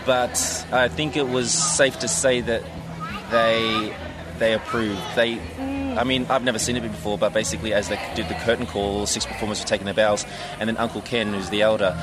But 0.05 0.65
I 0.71 0.87
think 0.89 1.15
it 1.15 1.29
was 1.29 1.51
safe 1.51 1.99
to 1.99 2.07
say 2.07 2.41
that 2.41 2.63
they 3.31 3.95
they 4.39 4.53
approved. 4.53 4.99
They, 5.15 5.39
I 5.95 6.03
mean, 6.03 6.25
I've 6.29 6.43
never 6.43 6.59
seen 6.59 6.75
it 6.75 6.81
before, 6.81 7.17
but 7.17 7.33
basically, 7.33 7.73
as 7.73 7.87
they 7.87 7.99
did 8.15 8.27
the 8.27 8.33
curtain 8.33 8.65
call, 8.65 9.05
six 9.05 9.25
performers 9.25 9.59
were 9.59 9.67
taking 9.67 9.85
their 9.85 9.93
bows, 9.93 10.25
and 10.59 10.67
then 10.67 10.75
Uncle 10.77 11.01
Ken, 11.01 11.33
who's 11.33 11.49
the 11.49 11.61
elder, 11.61 11.95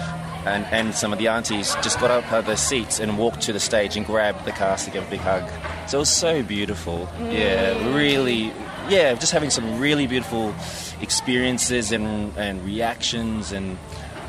and, 0.45 0.65
and 0.67 0.95
some 0.95 1.13
of 1.13 1.19
the 1.19 1.29
aunties 1.29 1.75
just 1.77 2.01
got 2.01 2.11
up 2.11 2.25
out 2.33 2.41
of 2.41 2.47
their 2.47 2.57
seats 2.57 3.01
and 3.01 3.19
walked 3.19 3.43
to 3.43 3.53
the 3.53 3.61
stage 3.61 3.97
and 3.97 4.07
grabbed 4.07 4.45
the 4.45 4.53
cast 4.53 4.85
to 4.87 4.91
give 4.91 5.07
a 5.07 5.11
big 5.11 5.21
hug. 5.21 5.49
So 5.89 5.99
it 5.99 6.01
was 6.01 6.11
so 6.11 6.43
beautiful. 6.43 7.09
Yeah, 7.21 7.95
really. 7.95 8.53
Yeah, 8.89 9.15
just 9.15 9.33
having 9.33 9.51
some 9.51 9.79
really 9.79 10.07
beautiful 10.07 10.55
experiences 11.01 11.93
and, 11.93 12.37
and 12.37 12.65
reactions 12.65 13.53
and. 13.53 13.79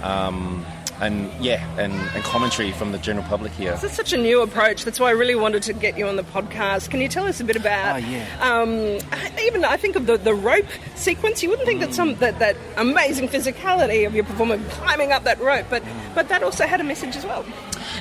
Um, 0.04 0.66
and 1.02 1.30
yeah, 1.44 1.68
and, 1.78 1.94
and 1.94 2.24
commentary 2.24 2.72
from 2.72 2.92
the 2.92 3.00
general 3.00 3.26
public 3.26 3.52
here. 3.54 3.72
This 3.72 3.84
is 3.84 3.92
such 3.92 4.14
a 4.14 4.18
new 4.18 4.42
approach. 4.42 4.86
That's 4.86 5.00
why 5.00 5.08
I 5.08 5.12
really 5.12 5.36
wanted 5.36 5.64
to 5.64 5.74
get 5.74 5.98
you 5.98 6.08
on 6.08 6.16
the 6.16 6.24
podcast. 6.24 6.90
Can 6.92 7.02
you 7.02 7.08
tell 7.08 7.26
us 7.26 7.40
a 7.40 7.44
bit 7.44 7.56
about? 7.56 7.96
Oh, 7.96 7.98
yeah. 7.98 8.26
Um, 8.40 9.00
even 9.42 9.66
I 9.66 9.78
think 9.78 9.96
of 9.96 10.06
the, 10.06 10.18
the 10.18 10.34
rope 10.34 10.68
sequence. 10.96 11.42
You 11.42 11.50
wouldn't 11.50 11.68
think 11.68 11.80
that 11.82 11.94
some 11.94 12.16
that, 12.16 12.40
that 12.40 12.56
amazing 12.78 13.28
physicality 13.28 14.06
of 14.06 14.14
your 14.14 14.24
performer 14.24 14.60
climbing 14.70 15.12
up 15.12 15.24
that 15.24 15.42
rope, 15.42 15.66
but 15.70 15.84
but 16.14 16.30
that 16.30 16.44
also 16.44 16.68
had 16.68 16.80
a 16.80 16.84
message 16.84 17.16
as 17.16 17.26
well. 17.26 17.44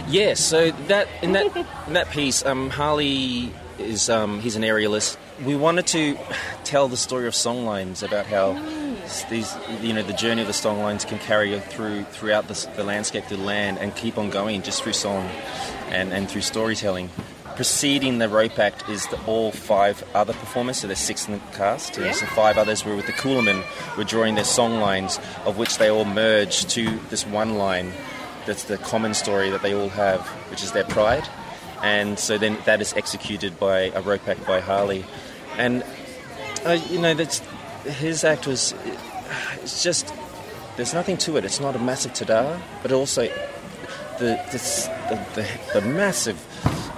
Yeah, 0.08 0.34
so 0.34 0.70
that 0.88 1.08
in 1.22 1.32
that 1.32 1.56
in 1.86 1.94
that 1.94 2.10
piece, 2.10 2.44
um, 2.44 2.68
Harley 2.68 3.52
is 3.78 4.10
um, 4.10 4.40
he's 4.40 4.56
an 4.56 4.62
aerialist. 4.62 5.16
We 5.44 5.56
wanted 5.56 5.86
to 5.88 6.18
tell 6.64 6.88
the 6.88 6.98
story 6.98 7.26
of 7.26 7.32
songlines 7.32 8.02
about 8.02 8.26
how 8.26 8.52
these 9.28 9.56
you 9.80 9.92
know 9.92 10.02
the 10.02 10.12
journey 10.12 10.40
of 10.40 10.46
the 10.46 10.52
songlines 10.52 11.06
can 11.06 11.18
carry 11.18 11.52
you 11.52 11.60
through 11.60 12.04
throughout 12.04 12.48
the, 12.48 12.68
the 12.76 12.84
landscape, 12.84 13.26
the 13.28 13.36
land, 13.36 13.78
and 13.78 13.94
keep 13.94 14.18
on 14.18 14.30
going 14.30 14.62
just 14.62 14.82
through 14.82 14.92
song 14.92 15.28
and, 15.88 16.12
and 16.12 16.30
through 16.30 16.42
storytelling. 16.42 17.10
Preceding 17.56 18.18
the 18.18 18.28
rope 18.28 18.58
act 18.58 18.88
is 18.88 19.06
the, 19.08 19.22
all 19.26 19.52
five 19.52 20.02
other 20.14 20.32
performers, 20.32 20.78
so 20.78 20.86
there's 20.86 20.98
six 20.98 21.26
in 21.26 21.34
the 21.34 21.40
cast, 21.52 21.98
and 21.98 22.14
so 22.14 22.24
five 22.26 22.56
others 22.56 22.84
were 22.84 22.96
with 22.96 23.06
the 23.06 23.12
coolamons, 23.12 23.64
were 23.98 24.04
drawing 24.04 24.34
their 24.34 24.44
song 24.44 24.80
lines, 24.80 25.18
of 25.44 25.58
which 25.58 25.76
they 25.76 25.90
all 25.90 26.06
merge 26.06 26.64
to 26.66 26.98
this 27.10 27.26
one 27.26 27.56
line 27.56 27.92
that's 28.46 28.64
the 28.64 28.78
common 28.78 29.14
story 29.14 29.50
that 29.50 29.62
they 29.62 29.74
all 29.74 29.90
have, 29.90 30.26
which 30.50 30.62
is 30.62 30.72
their 30.72 30.84
pride. 30.84 31.28
And 31.82 32.18
so 32.18 32.38
then 32.38 32.58
that 32.64 32.80
is 32.80 32.92
executed 32.94 33.58
by 33.58 33.90
a 33.94 34.00
rope 34.00 34.26
act 34.28 34.46
by 34.46 34.60
Harley. 34.60 35.04
And, 35.56 35.84
uh, 36.64 36.78
you 36.88 36.98
know, 36.98 37.14
that's, 37.14 37.40
his 37.84 38.24
act 38.24 38.46
was, 38.46 38.74
it's 39.62 39.82
just, 39.82 40.12
there's 40.76 40.94
nothing 40.94 41.16
to 41.18 41.36
it. 41.36 41.44
It's 41.44 41.60
not 41.60 41.76
a 41.76 41.78
massive 41.78 42.14
ta 42.14 42.60
but 42.82 42.92
also 42.92 43.22
the, 44.18 44.40
this, 44.52 44.86
the, 45.08 45.26
the, 45.34 45.80
the 45.80 45.86
massive 45.86 46.38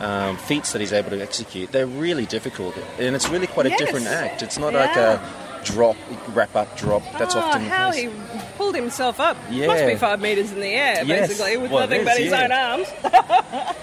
um, 0.00 0.36
feats 0.36 0.72
that 0.72 0.80
he's 0.80 0.92
able 0.92 1.10
to 1.10 1.22
execute, 1.22 1.70
they're 1.72 1.86
really 1.86 2.26
difficult. 2.26 2.76
And 2.98 3.14
it's 3.14 3.28
really 3.28 3.46
quite 3.46 3.66
a 3.66 3.76
different 3.76 4.06
act. 4.06 4.42
It's 4.42 4.58
not 4.58 4.72
Yeah. 4.72 4.80
like 4.80 4.96
a 4.96 5.20
drop, 5.64 5.96
wrap 6.34 6.56
up, 6.56 6.76
drop. 6.76 7.02
That's 7.18 7.36
oh, 7.36 7.40
often 7.40 7.62
how 7.62 7.92
he 7.92 8.08
pulled 8.56 8.74
himself 8.74 9.20
up. 9.20 9.36
Yeah. 9.50 9.68
Must 9.68 9.86
be 9.86 9.94
five 9.96 10.20
meters 10.20 10.50
in 10.50 10.60
the 10.60 10.66
air, 10.66 11.04
Yes. 11.04 11.28
basically, 11.28 11.56
with 11.56 11.70
Well, 11.70 11.82
nothing 11.86 12.00
it 12.00 12.04
but 12.04 12.16
his 12.18 12.32
yeah. 12.32 12.44
own 12.44 12.52
arms. 12.52 12.88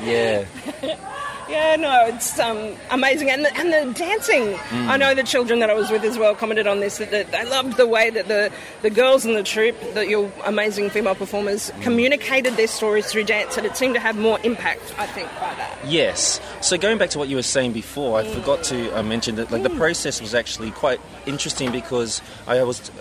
Yeah. 0.03 0.45
Yeah, 1.49 1.75
no, 1.77 2.05
it's 2.05 2.37
um, 2.39 2.75
amazing, 2.91 3.31
and 3.31 3.43
the, 3.43 3.57
and 3.57 3.73
the 3.73 3.93
dancing. 3.99 4.53
Mm. 4.53 4.87
I 4.87 4.97
know 4.97 5.15
the 5.15 5.23
children 5.23 5.59
that 5.59 5.69
I 5.69 5.73
was 5.73 5.89
with 5.89 6.03
as 6.03 6.17
well 6.17 6.35
commented 6.35 6.67
on 6.67 6.79
this 6.79 6.99
that, 6.99 7.09
that 7.09 7.31
they 7.31 7.43
loved 7.45 7.77
the 7.77 7.87
way 7.87 8.09
that 8.11 8.27
the 8.27 8.51
the 8.83 8.89
girls 8.91 9.25
in 9.25 9.33
the 9.33 9.41
troupe, 9.43 9.75
that 9.95 10.07
your 10.09 10.31
amazing 10.45 10.89
female 10.91 11.15
performers, 11.15 11.71
Mm. 11.71 11.81
communicated 11.81 12.55
their 12.55 12.67
stories 12.67 13.07
through 13.07 13.23
dance, 13.23 13.57
and 13.57 13.65
it 13.65 13.75
seemed 13.75 13.95
to 13.95 13.99
have 13.99 14.15
more 14.17 14.39
impact. 14.43 14.93
I 14.99 15.07
think 15.07 15.27
by 15.39 15.53
that. 15.55 15.77
Yes. 15.85 16.39
So 16.61 16.77
going 16.77 16.97
back 16.99 17.09
to 17.11 17.19
what 17.19 17.27
you 17.29 17.35
were 17.35 17.43
saying 17.43 17.73
before, 17.73 18.19
I 18.19 18.27
forgot 18.27 18.63
to 18.65 18.97
uh, 18.97 19.01
mention 19.03 19.35
that 19.35 19.49
like 19.51 19.63
the 19.63 19.69
process 19.71 20.21
was 20.21 20.35
actually 20.35 20.71
quite 20.71 21.01
interesting 21.25 21.71
because 21.71 22.21
I 22.47 22.61
was 22.63 22.91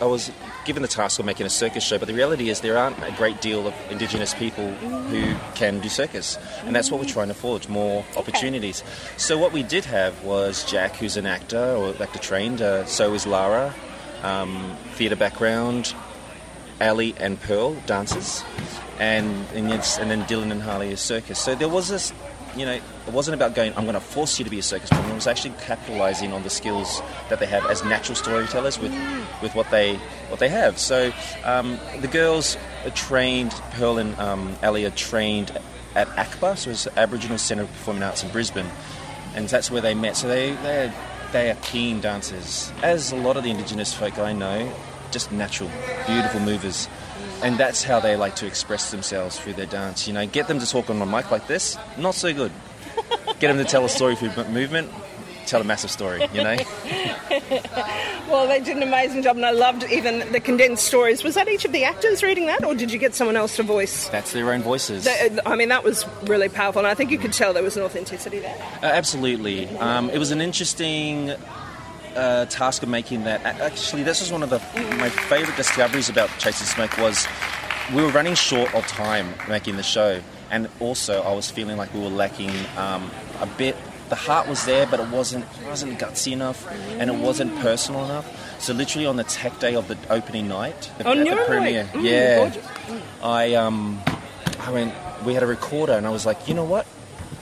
I 0.00 0.06
was 0.06 0.30
given 0.64 0.82
the 0.82 0.88
task 0.88 1.18
of 1.18 1.26
making 1.26 1.46
a 1.46 1.50
circus 1.50 1.84
show, 1.84 1.98
but 1.98 2.08
the 2.08 2.14
reality 2.14 2.48
is 2.48 2.60
there 2.60 2.78
aren't 2.78 2.98
a 3.02 3.12
great 3.12 3.40
deal 3.40 3.66
of 3.66 3.74
Indigenous 3.90 4.34
people 4.34 4.72
who 4.74 5.34
can 5.54 5.80
do 5.80 5.88
circus, 5.88 6.38
and 6.64 6.74
that's 6.74 6.90
what 6.90 7.00
we're 7.00 7.06
trying 7.06 7.28
to 7.28 7.34
forge 7.34 7.68
more 7.68 8.04
opportunities. 8.16 8.82
So 9.16 9.38
what 9.38 9.52
we 9.52 9.62
did 9.62 9.84
have 9.84 10.24
was 10.24 10.64
Jack, 10.64 10.96
who's 10.96 11.16
an 11.16 11.26
actor 11.26 11.74
or 11.76 11.94
actor 12.02 12.18
trained. 12.18 12.60
Uh, 12.60 12.84
so 12.86 13.14
is 13.14 13.26
Lara, 13.26 13.74
um, 14.22 14.76
theatre 14.94 15.16
background. 15.16 15.94
Ali 16.80 17.14
and 17.18 17.40
Pearl 17.40 17.74
dancers, 17.86 18.42
and 18.98 19.46
and, 19.54 19.70
and 19.72 20.10
then 20.10 20.24
Dylan 20.24 20.50
and 20.50 20.60
Harley 20.60 20.90
is 20.90 21.00
circus. 21.00 21.38
So 21.38 21.54
there 21.54 21.68
was 21.68 21.88
this, 21.88 22.12
you 22.56 22.64
know, 22.64 22.72
it 22.72 23.12
wasn't 23.12 23.34
about 23.34 23.54
going. 23.54 23.72
I'm 23.76 23.84
going 23.84 23.94
to 23.94 24.00
force 24.00 24.38
you 24.38 24.44
to 24.44 24.50
be 24.50 24.58
a 24.58 24.62
circus 24.62 24.88
performer. 24.88 25.12
It 25.12 25.16
was 25.16 25.26
actually 25.26 25.54
capitalising 25.54 26.32
on 26.32 26.42
the 26.42 26.50
skills 26.50 27.00
that 27.28 27.38
they 27.40 27.46
have 27.46 27.66
as 27.66 27.84
natural 27.84 28.16
storytellers 28.16 28.78
with 28.78 28.92
with 29.42 29.54
what 29.54 29.70
they 29.70 29.96
what 30.28 30.40
they 30.40 30.48
have. 30.48 30.78
So 30.78 31.12
um, 31.44 31.78
the 32.00 32.08
girls 32.08 32.56
are 32.84 32.90
trained. 32.90 33.52
Pearl 33.72 33.98
and 33.98 34.18
um, 34.18 34.56
Ali 34.62 34.84
are 34.84 34.90
trained 34.90 35.50
at 35.94 36.08
ACPA, 36.08 36.56
so 36.56 36.70
it's 36.70 36.86
Aboriginal 36.96 37.38
Centre 37.38 37.64
of 37.64 37.70
Performing 37.70 38.02
Arts 38.02 38.22
in 38.22 38.30
Brisbane, 38.30 38.66
and 39.34 39.48
that's 39.48 39.70
where 39.70 39.80
they 39.80 39.94
met. 39.94 40.16
So 40.16 40.28
they 40.28 40.52
they 40.52 40.92
they 41.32 41.50
are 41.50 41.56
keen 41.56 42.00
dancers, 42.00 42.72
as 42.82 43.12
a 43.12 43.16
lot 43.16 43.36
of 43.36 43.44
the 43.44 43.50
Indigenous 43.50 43.92
folk 43.92 44.18
I 44.18 44.32
know 44.32 44.72
just 45.14 45.30
natural, 45.30 45.70
beautiful 46.06 46.40
movers. 46.40 46.88
And 47.44 47.58
that's 47.58 47.84
how 47.84 48.00
they 48.00 48.16
like 48.16 48.36
to 48.36 48.46
express 48.46 48.90
themselves 48.90 49.38
through 49.38 49.52
their 49.52 49.66
dance. 49.66 50.08
You 50.08 50.14
know, 50.14 50.26
get 50.26 50.48
them 50.48 50.58
to 50.60 50.66
talk 50.66 50.88
on 50.88 51.00
a 51.02 51.06
mic 51.06 51.30
like 51.30 51.46
this, 51.46 51.76
not 51.98 52.14
so 52.14 52.32
good. 52.32 52.50
Get 53.38 53.48
them 53.48 53.58
to 53.58 53.64
tell 53.64 53.84
a 53.84 53.88
story 53.88 54.16
through 54.16 54.30
movement, 54.48 54.90
tell 55.46 55.60
a 55.60 55.64
massive 55.64 55.90
story, 55.90 56.26
you 56.32 56.42
know? 56.42 56.56
Well, 58.28 58.48
they 58.48 58.60
did 58.60 58.76
an 58.76 58.82
amazing 58.82 59.22
job, 59.22 59.36
and 59.36 59.44
I 59.44 59.50
loved 59.50 59.84
even 59.84 60.32
the 60.32 60.40
condensed 60.40 60.84
stories. 60.86 61.22
Was 61.22 61.34
that 61.34 61.46
each 61.46 61.64
of 61.64 61.72
the 61.72 61.84
actors 61.84 62.22
reading 62.22 62.46
that, 62.46 62.64
or 62.64 62.74
did 62.74 62.90
you 62.90 62.98
get 62.98 63.14
someone 63.14 63.36
else 63.36 63.56
to 63.56 63.62
voice? 63.62 64.08
That's 64.08 64.32
their 64.32 64.50
own 64.52 64.62
voices. 64.62 65.04
The- 65.04 65.42
I 65.46 65.54
mean, 65.54 65.68
that 65.68 65.84
was 65.84 66.06
really 66.22 66.48
powerful, 66.48 66.80
and 66.80 66.88
I 66.88 66.94
think 66.94 67.10
you 67.10 67.18
could 67.18 67.32
tell 67.32 67.52
there 67.52 67.62
was 67.62 67.76
an 67.76 67.82
authenticity 67.82 68.38
there. 68.40 68.56
Uh, 68.82 68.86
absolutely. 68.86 69.68
Um, 69.76 70.08
it 70.10 70.18
was 70.18 70.30
an 70.30 70.40
interesting 70.40 71.34
uh, 72.16 72.46
task 72.46 72.82
of 72.82 72.88
making 72.88 73.24
that. 73.24 73.44
Actually, 73.44 74.02
this 74.02 74.20
was 74.20 74.32
one 74.32 74.42
of 74.42 74.50
the 74.50 74.58
my 74.98 75.08
favourite 75.08 75.56
discoveries 75.56 76.08
about 76.08 76.30
Chasing 76.38 76.66
Smoke 76.66 76.96
was 76.98 77.26
we 77.94 78.02
were 78.02 78.10
running 78.10 78.34
short 78.34 78.74
of 78.74 78.86
time 78.86 79.34
making 79.48 79.76
the 79.76 79.82
show, 79.82 80.20
and 80.50 80.68
also 80.80 81.22
I 81.22 81.32
was 81.34 81.50
feeling 81.50 81.76
like 81.76 81.92
we 81.92 82.00
were 82.00 82.08
lacking 82.08 82.50
um, 82.76 83.10
a 83.40 83.46
bit. 83.46 83.76
The 84.08 84.16
heart 84.16 84.48
was 84.48 84.64
there, 84.66 84.86
but 84.86 85.00
it 85.00 85.08
wasn't 85.08 85.44
it 85.60 85.66
wasn't 85.66 85.98
gutsy 85.98 86.32
enough, 86.32 86.66
and 86.98 87.10
it 87.10 87.16
wasn't 87.16 87.58
personal 87.60 88.04
enough. 88.04 88.60
So 88.60 88.72
literally 88.72 89.06
on 89.06 89.16
the 89.16 89.24
tech 89.24 89.58
day 89.58 89.74
of 89.74 89.88
the 89.88 89.98
opening 90.10 90.48
night, 90.48 90.90
the, 90.98 91.08
On 91.08 91.18
at 91.18 91.26
your 91.26 91.36
the 91.36 91.44
premiere. 91.44 91.84
Mm, 91.92 92.04
yeah, 92.04 92.36
gorgeous. 92.36 92.66
I 93.22 93.54
um, 93.54 94.00
I 94.60 94.70
went. 94.70 94.94
We 95.24 95.34
had 95.34 95.42
a 95.42 95.46
recorder, 95.46 95.94
and 95.94 96.06
I 96.06 96.10
was 96.10 96.26
like, 96.26 96.48
you 96.48 96.54
know 96.54 96.64
what? 96.64 96.86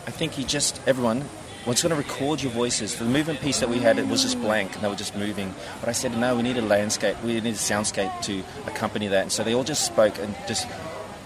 I 0.07 0.11
think 0.11 0.33
he 0.33 0.45
just 0.45 0.81
everyone 0.87 1.25
was 1.71 1.83
going 1.83 1.91
to 1.91 1.97
record 1.97 2.43
your 2.43 2.53
voices. 2.53 2.97
The 2.97 3.05
movement 3.05 3.41
piece 3.41 3.61
that 3.61 3.69
we 3.69 3.79
had, 3.79 3.99
it 3.99 4.09
was 4.09 4.23
just 4.23 4.41
blank, 4.41 4.75
and 4.75 4.83
they 4.83 4.89
were 4.89 4.97
just 4.97 5.17
moving. 5.17 5.55
But 5.81 5.89
I 5.89 5.93
said, 5.93 6.17
no, 6.19 6.37
we 6.37 6.43
need 6.43 6.57
a 6.57 6.63
landscape. 6.63 7.17
We 7.23 7.35
need 7.35 7.47
a 7.47 7.53
soundscape 7.53 8.23
to 8.23 8.43
accompany 8.67 9.07
that. 9.09 9.23
And 9.23 9.33
so 9.33 9.45
they 9.45 9.55
all 9.55 9.65
just 9.65 9.85
spoke 9.87 10.19
and 10.19 10.35
just 10.49 10.67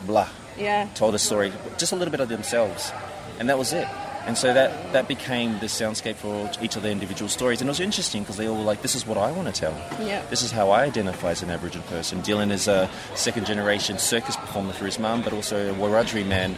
blah, 0.05 0.29
Yeah. 0.59 0.89
told 0.95 1.15
a 1.15 1.19
story, 1.19 1.53
just 1.79 1.93
a 1.93 1.97
little 1.97 2.13
bit 2.13 2.21
of 2.21 2.29
themselves, 2.29 2.93
and 3.39 3.49
that 3.49 3.59
was 3.59 3.73
it. 3.73 3.89
And 4.27 4.37
so 4.37 4.53
that, 4.53 4.93
that 4.93 5.07
became 5.07 5.61
the 5.61 5.67
soundscape 5.67 6.17
for 6.17 6.51
each 6.61 6.75
of 6.75 6.83
their 6.83 6.91
individual 6.91 7.29
stories. 7.29 7.61
And 7.61 7.69
it 7.69 7.71
was 7.71 7.79
interesting 7.79 8.23
because 8.23 8.37
they 8.37 8.49
all 8.49 8.57
were 8.57 8.65
like, 8.65 8.83
this 8.83 8.97
is 8.97 9.07
what 9.07 9.17
I 9.17 9.31
want 9.31 9.47
to 9.47 9.61
tell. 9.61 9.71
Yeah. 10.05 10.21
This 10.31 10.43
is 10.43 10.51
how 10.51 10.71
I 10.71 10.83
identify 10.83 11.31
as 11.31 11.45
an 11.45 11.51
Aboriginal 11.51 11.87
person. 11.87 12.23
Dylan 12.23 12.51
is 12.51 12.67
a 12.67 12.91
second 13.15 13.47
generation 13.47 13.99
circus 13.99 14.35
performer 14.37 14.73
for 14.73 14.85
his 14.85 14.99
mum, 14.99 15.23
but 15.23 15.33
also 15.33 15.71
a 15.71 15.75
Wiradjuri 15.75 16.27
man. 16.27 16.57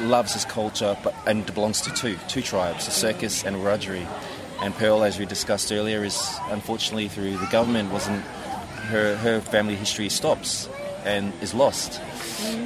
Loves 0.00 0.32
his 0.32 0.44
culture 0.44 0.96
but, 1.02 1.14
and 1.26 1.44
belongs 1.54 1.82
to 1.82 1.90
two, 1.92 2.16
two 2.28 2.42
tribes, 2.42 2.86
the 2.86 2.90
circus 2.90 3.44
and 3.44 3.56
Wiradjuri. 3.56 4.06
And 4.62 4.74
Pearl, 4.74 5.04
as 5.04 5.18
we 5.18 5.26
discussed 5.26 5.72
earlier, 5.72 6.04
is 6.04 6.36
unfortunately 6.48 7.08
through 7.08 7.36
the 7.36 7.46
government, 7.46 7.92
wasn't 7.92 8.22
her, 8.90 9.16
her 9.16 9.40
family 9.40 9.74
history 9.74 10.08
stops 10.08 10.68
and 11.04 11.32
is 11.42 11.54
lost. 11.54 12.00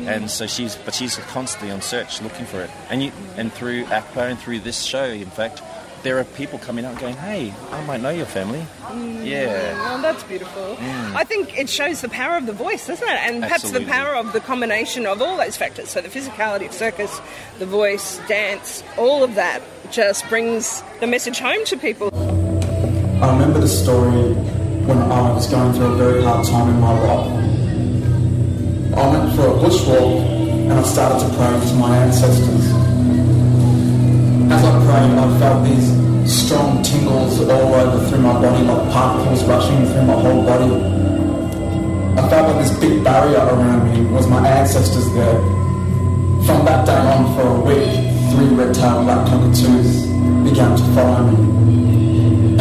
And 0.07 0.31
so 0.31 0.47
she's, 0.47 0.77
but 0.77 0.95
she's 0.95 1.17
constantly 1.17 1.71
on 1.71 1.83
search, 1.83 2.21
looking 2.21 2.47
for 2.47 2.63
it. 2.63 2.71
And 2.91 3.03
you, 3.03 3.13
and 3.37 3.53
through 3.53 3.85
ACPA 3.85 4.31
and 4.31 4.39
through 4.39 4.61
this 4.61 4.83
show, 4.83 5.05
in 5.05 5.31
fact, 5.31 5.63
there 6.05 6.19
are 6.19 6.25
people 6.25 6.59
coming 6.59 6.85
up 6.85 6.97
going, 7.01 7.17
"Hey, 7.17 7.53
I 7.73 7.85
might 7.87 8.01
know 8.01 8.11
your 8.11 8.27
family." 8.27 8.65
Mm, 8.83 9.27
yeah, 9.27 9.75
Well, 9.75 10.03
that's 10.03 10.23
beautiful. 10.23 10.77
Mm. 10.77 11.17
I 11.17 11.25
think 11.25 11.59
it 11.59 11.69
shows 11.69 12.03
the 12.03 12.09
power 12.11 12.37
of 12.37 12.47
the 12.47 12.53
voice, 12.53 12.87
doesn't 12.87 13.09
it? 13.09 13.21
And 13.27 13.43
perhaps 13.43 13.65
Absolutely. 13.65 13.87
the 13.87 13.93
power 13.93 14.15
of 14.15 14.33
the 14.33 14.41
combination 14.41 15.07
of 15.07 15.21
all 15.21 15.37
those 15.37 15.57
factors. 15.57 15.89
So 15.89 16.01
the 16.01 16.09
physicality 16.09 16.67
of 16.67 16.73
circus, 16.73 17.21
the 17.59 17.67
voice, 17.67 18.21
dance, 18.29 18.85
all 18.97 19.25
of 19.25 19.35
that 19.35 19.63
just 19.91 20.29
brings 20.29 20.83
the 21.01 21.07
message 21.07 21.39
home 21.39 21.65
to 21.65 21.77
people. 21.77 22.11
I 22.15 23.33
remember 23.33 23.61
the 23.61 23.69
story 23.69 24.35
when 24.85 24.99
I 24.99 25.33
was 25.33 25.47
going 25.49 25.73
through 25.73 25.95
a 25.95 25.97
very 25.97 26.23
hard 26.23 26.47
time 26.47 26.69
in 26.69 26.81
my 26.81 26.93
life. 27.01 27.33
I 28.97 29.09
went 29.09 29.35
for 29.35 29.47
a 29.49 29.55
bushwalk 29.55 30.21
and 30.69 30.73
I 30.73 30.83
started 30.83 31.27
to 31.27 31.35
pray 31.37 31.69
to 31.69 31.75
my 31.75 31.97
ancestors. 31.97 32.94
As 34.51 34.65
I 34.65 34.73
prayed, 34.85 35.19
I 35.19 35.39
felt 35.39 35.65
these 35.65 35.89
strong 36.31 36.83
tingles 36.83 37.41
all 37.41 37.75
over 37.75 38.09
through 38.09 38.23
my 38.23 38.33
body, 38.41 38.65
like 38.65 38.93
particles 38.93 39.45
rushing 39.45 39.87
through 39.87 40.05
my 40.05 40.15
whole 40.15 40.43
body. 40.45 40.71
I 42.19 42.29
felt 42.29 42.49
like 42.49 42.65
this 42.65 42.79
big 42.79 43.05
barrier 43.05 43.39
around 43.39 43.93
me 43.93 44.11
was 44.11 44.27
my 44.29 44.47
ancestors 44.47 45.13
there. 45.15 45.41
From 46.47 46.65
that 46.67 46.87
day 46.87 46.97
on, 46.97 47.35
for 47.35 47.47
a 47.47 47.61
week, 47.61 47.91
three 48.33 48.55
red-tailed 48.55 49.05
black 49.05 49.27
cockatoos 49.29 50.07
began 50.45 50.77
to 50.77 50.85
follow 50.95 51.31
me 51.31 51.55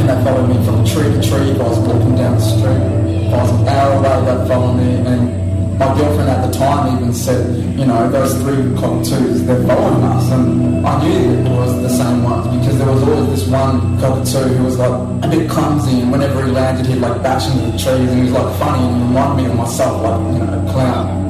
and 0.03 0.09
they 0.09 0.23
followed 0.23 0.47
me 0.47 0.65
from 0.65 0.83
tree 0.83 1.03
to 1.03 1.21
tree. 1.21 1.51
If 1.51 1.61
I 1.61 1.67
was 1.69 1.79
walking 1.79 2.15
down 2.15 2.35
the 2.35 2.41
street, 2.41 3.27
if 3.27 3.33
I 3.33 3.41
was 3.41 3.51
an 3.51 3.67
hour 3.69 3.93
away, 3.99 4.25
they'd 4.25 4.47
follow 4.49 4.73
me. 4.73 4.95
And 5.07 5.42
my 5.77 5.97
girlfriend 5.97 6.29
at 6.29 6.45
the 6.45 6.53
time 6.57 6.95
even 6.95 7.13
said, 7.13 7.55
you 7.77 7.85
know, 7.85 8.09
those 8.09 8.33
three 8.41 8.61
cockatoos, 8.75 9.45
they're 9.45 9.65
following 9.65 10.03
us. 10.03 10.31
And 10.31 10.85
I 10.85 11.03
knew 11.03 11.43
that 11.43 11.51
it 11.51 11.55
was 11.57 11.81
the 11.81 11.89
same 11.89 12.23
ones 12.23 12.47
because 12.57 12.77
there 12.77 12.87
was 12.87 13.01
always 13.03 13.29
this 13.29 13.47
one 13.49 13.99
cockatoo 13.99 14.53
who 14.53 14.63
was 14.65 14.77
like 14.77 14.91
a 15.23 15.27
bit 15.29 15.49
clumsy 15.49 16.01
and 16.01 16.11
whenever 16.11 16.45
he 16.45 16.51
landed 16.51 16.85
he'd 16.85 16.99
like 16.99 17.21
bash 17.23 17.49
into 17.49 17.71
the 17.71 17.77
trees 17.77 18.09
and 18.09 18.17
he 18.17 18.23
was 18.23 18.33
like 18.33 18.59
funny 18.59 18.83
and 18.85 19.09
reminded 19.09 19.43
me 19.43 19.49
of 19.49 19.57
myself 19.57 20.01
like, 20.03 20.33
you 20.33 20.39
know, 20.39 20.61
a 20.61 20.71
clown. 20.71 21.23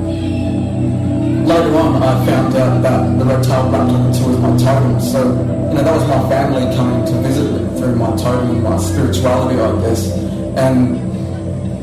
Later 1.45 1.75
on 1.75 2.03
I 2.03 2.25
found 2.25 2.55
out 2.55 2.81
that 2.81 3.19
the 3.19 3.25
red-tailed 3.25 3.69
black 3.69 3.87
cockatoo 3.87 4.27
was 4.27 4.39
my 4.39 4.57
totem. 4.57 4.99
So, 4.99 5.19
you 5.23 5.73
know, 5.75 5.83
that 5.83 5.95
was 5.95 6.07
my 6.07 6.29
family 6.29 6.75
coming 6.75 7.05
to 7.05 7.13
visit 7.21 7.51
me 7.51 7.79
through 7.79 7.95
my 7.95 8.15
totem 8.17 8.63
my 8.63 8.77
spirituality, 8.77 9.59
I 9.59 9.81
guess. 9.81 10.11
And 10.55 11.12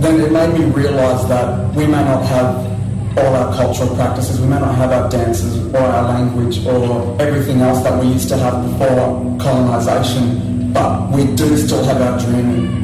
then 0.00 0.21
it 0.21 0.33
made 0.33 0.59
me 0.59 0.64
realise 0.66 1.25
that 1.25 1.75
we 1.75 1.87
may 1.87 2.02
not 2.02 2.25
have 2.25 2.71
all 3.19 3.35
our 3.35 3.54
cultural 3.54 3.95
practices, 3.97 4.40
we 4.40 4.47
may 4.47 4.59
not 4.59 4.75
have 4.75 4.90
our 4.92 5.11
dances 5.11 5.59
or 5.75 5.78
our 5.78 6.09
language 6.09 6.64
or 6.66 7.21
everything 7.21 7.61
else 7.61 7.83
that 7.83 8.02
we 8.02 8.11
used 8.11 8.28
to 8.28 8.37
have 8.37 8.64
before 8.71 9.37
colonisation, 9.38 10.73
but 10.73 11.11
we 11.11 11.25
do 11.35 11.57
still 11.57 11.85
have 11.85 12.00
our 12.00 12.19
dreaming. 12.19 12.78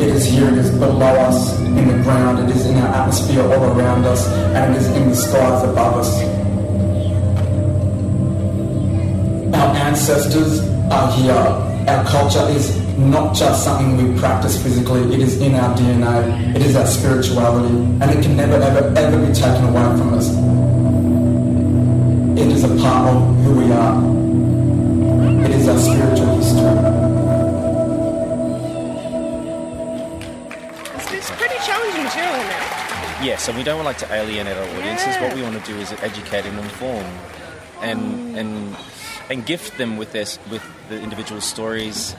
It 0.00 0.08
is 0.08 0.24
here, 0.24 0.48
it 0.48 0.58
is 0.58 0.70
below 0.70 1.14
us, 1.28 1.58
in 1.60 1.88
the 1.88 2.02
ground, 2.04 2.48
it 2.48 2.56
is 2.56 2.64
in 2.66 2.76
our 2.78 2.94
atmosphere 2.94 3.42
all 3.42 3.78
around 3.78 4.04
us, 4.06 4.26
and 4.28 4.74
it 4.74 4.78
is 4.80 4.86
in 4.88 5.10
the 5.10 5.16
skies 5.16 5.62
above 5.64 5.98
us. 5.98 6.22
Our 9.54 9.76
ancestors 9.76 10.77
Uh, 10.90 10.94
are 10.94 11.12
here. 11.12 11.32
Our 11.88 12.04
culture 12.06 12.48
is 12.48 12.76
not 12.96 13.34
just 13.34 13.64
something 13.64 13.96
we 13.96 14.18
practice 14.18 14.62
physically, 14.62 15.14
it 15.14 15.20
is 15.20 15.40
in 15.40 15.54
our 15.54 15.76
DNA, 15.76 16.54
it 16.56 16.62
is 16.62 16.76
our 16.76 16.86
spirituality, 16.86 17.74
and 17.74 18.04
it 18.04 18.22
can 18.22 18.36
never, 18.36 18.54
ever, 18.54 18.92
ever 18.96 19.26
be 19.26 19.32
taken 19.32 19.64
away 19.64 19.98
from 19.98 20.14
us. 20.14 20.28
It 22.40 22.48
is 22.52 22.64
a 22.64 22.68
part 22.82 23.14
of 23.14 23.36
who 23.44 23.58
we 23.58 23.72
are. 23.72 25.44
It 25.44 25.50
is 25.50 25.68
our 25.68 25.78
spiritual 25.78 26.36
history. 26.36 26.68
It's, 30.96 31.12
it's 31.12 31.30
pretty 31.32 31.56
challenging 31.66 32.04
material 32.04 32.34
in 32.34 32.46
there. 32.46 33.24
Yes, 33.24 33.48
and 33.48 33.58
we 33.58 33.64
don't 33.64 33.84
like 33.84 33.98
to 33.98 34.14
alienate 34.14 34.56
our 34.56 34.68
audiences. 34.78 35.06
Yeah. 35.06 35.22
What 35.22 35.34
we 35.34 35.42
want 35.42 35.62
to 35.62 35.72
do 35.72 35.78
is 35.78 35.92
educate 35.92 36.46
and 36.46 36.58
inform, 36.58 37.04
and 37.82 38.38
and 38.38 38.76
and 39.30 39.44
gift 39.44 39.76
them 39.78 39.96
with 39.96 40.12
their 40.12 40.26
with 40.50 40.62
the 40.88 41.00
individual 41.00 41.40
stories, 41.40 42.14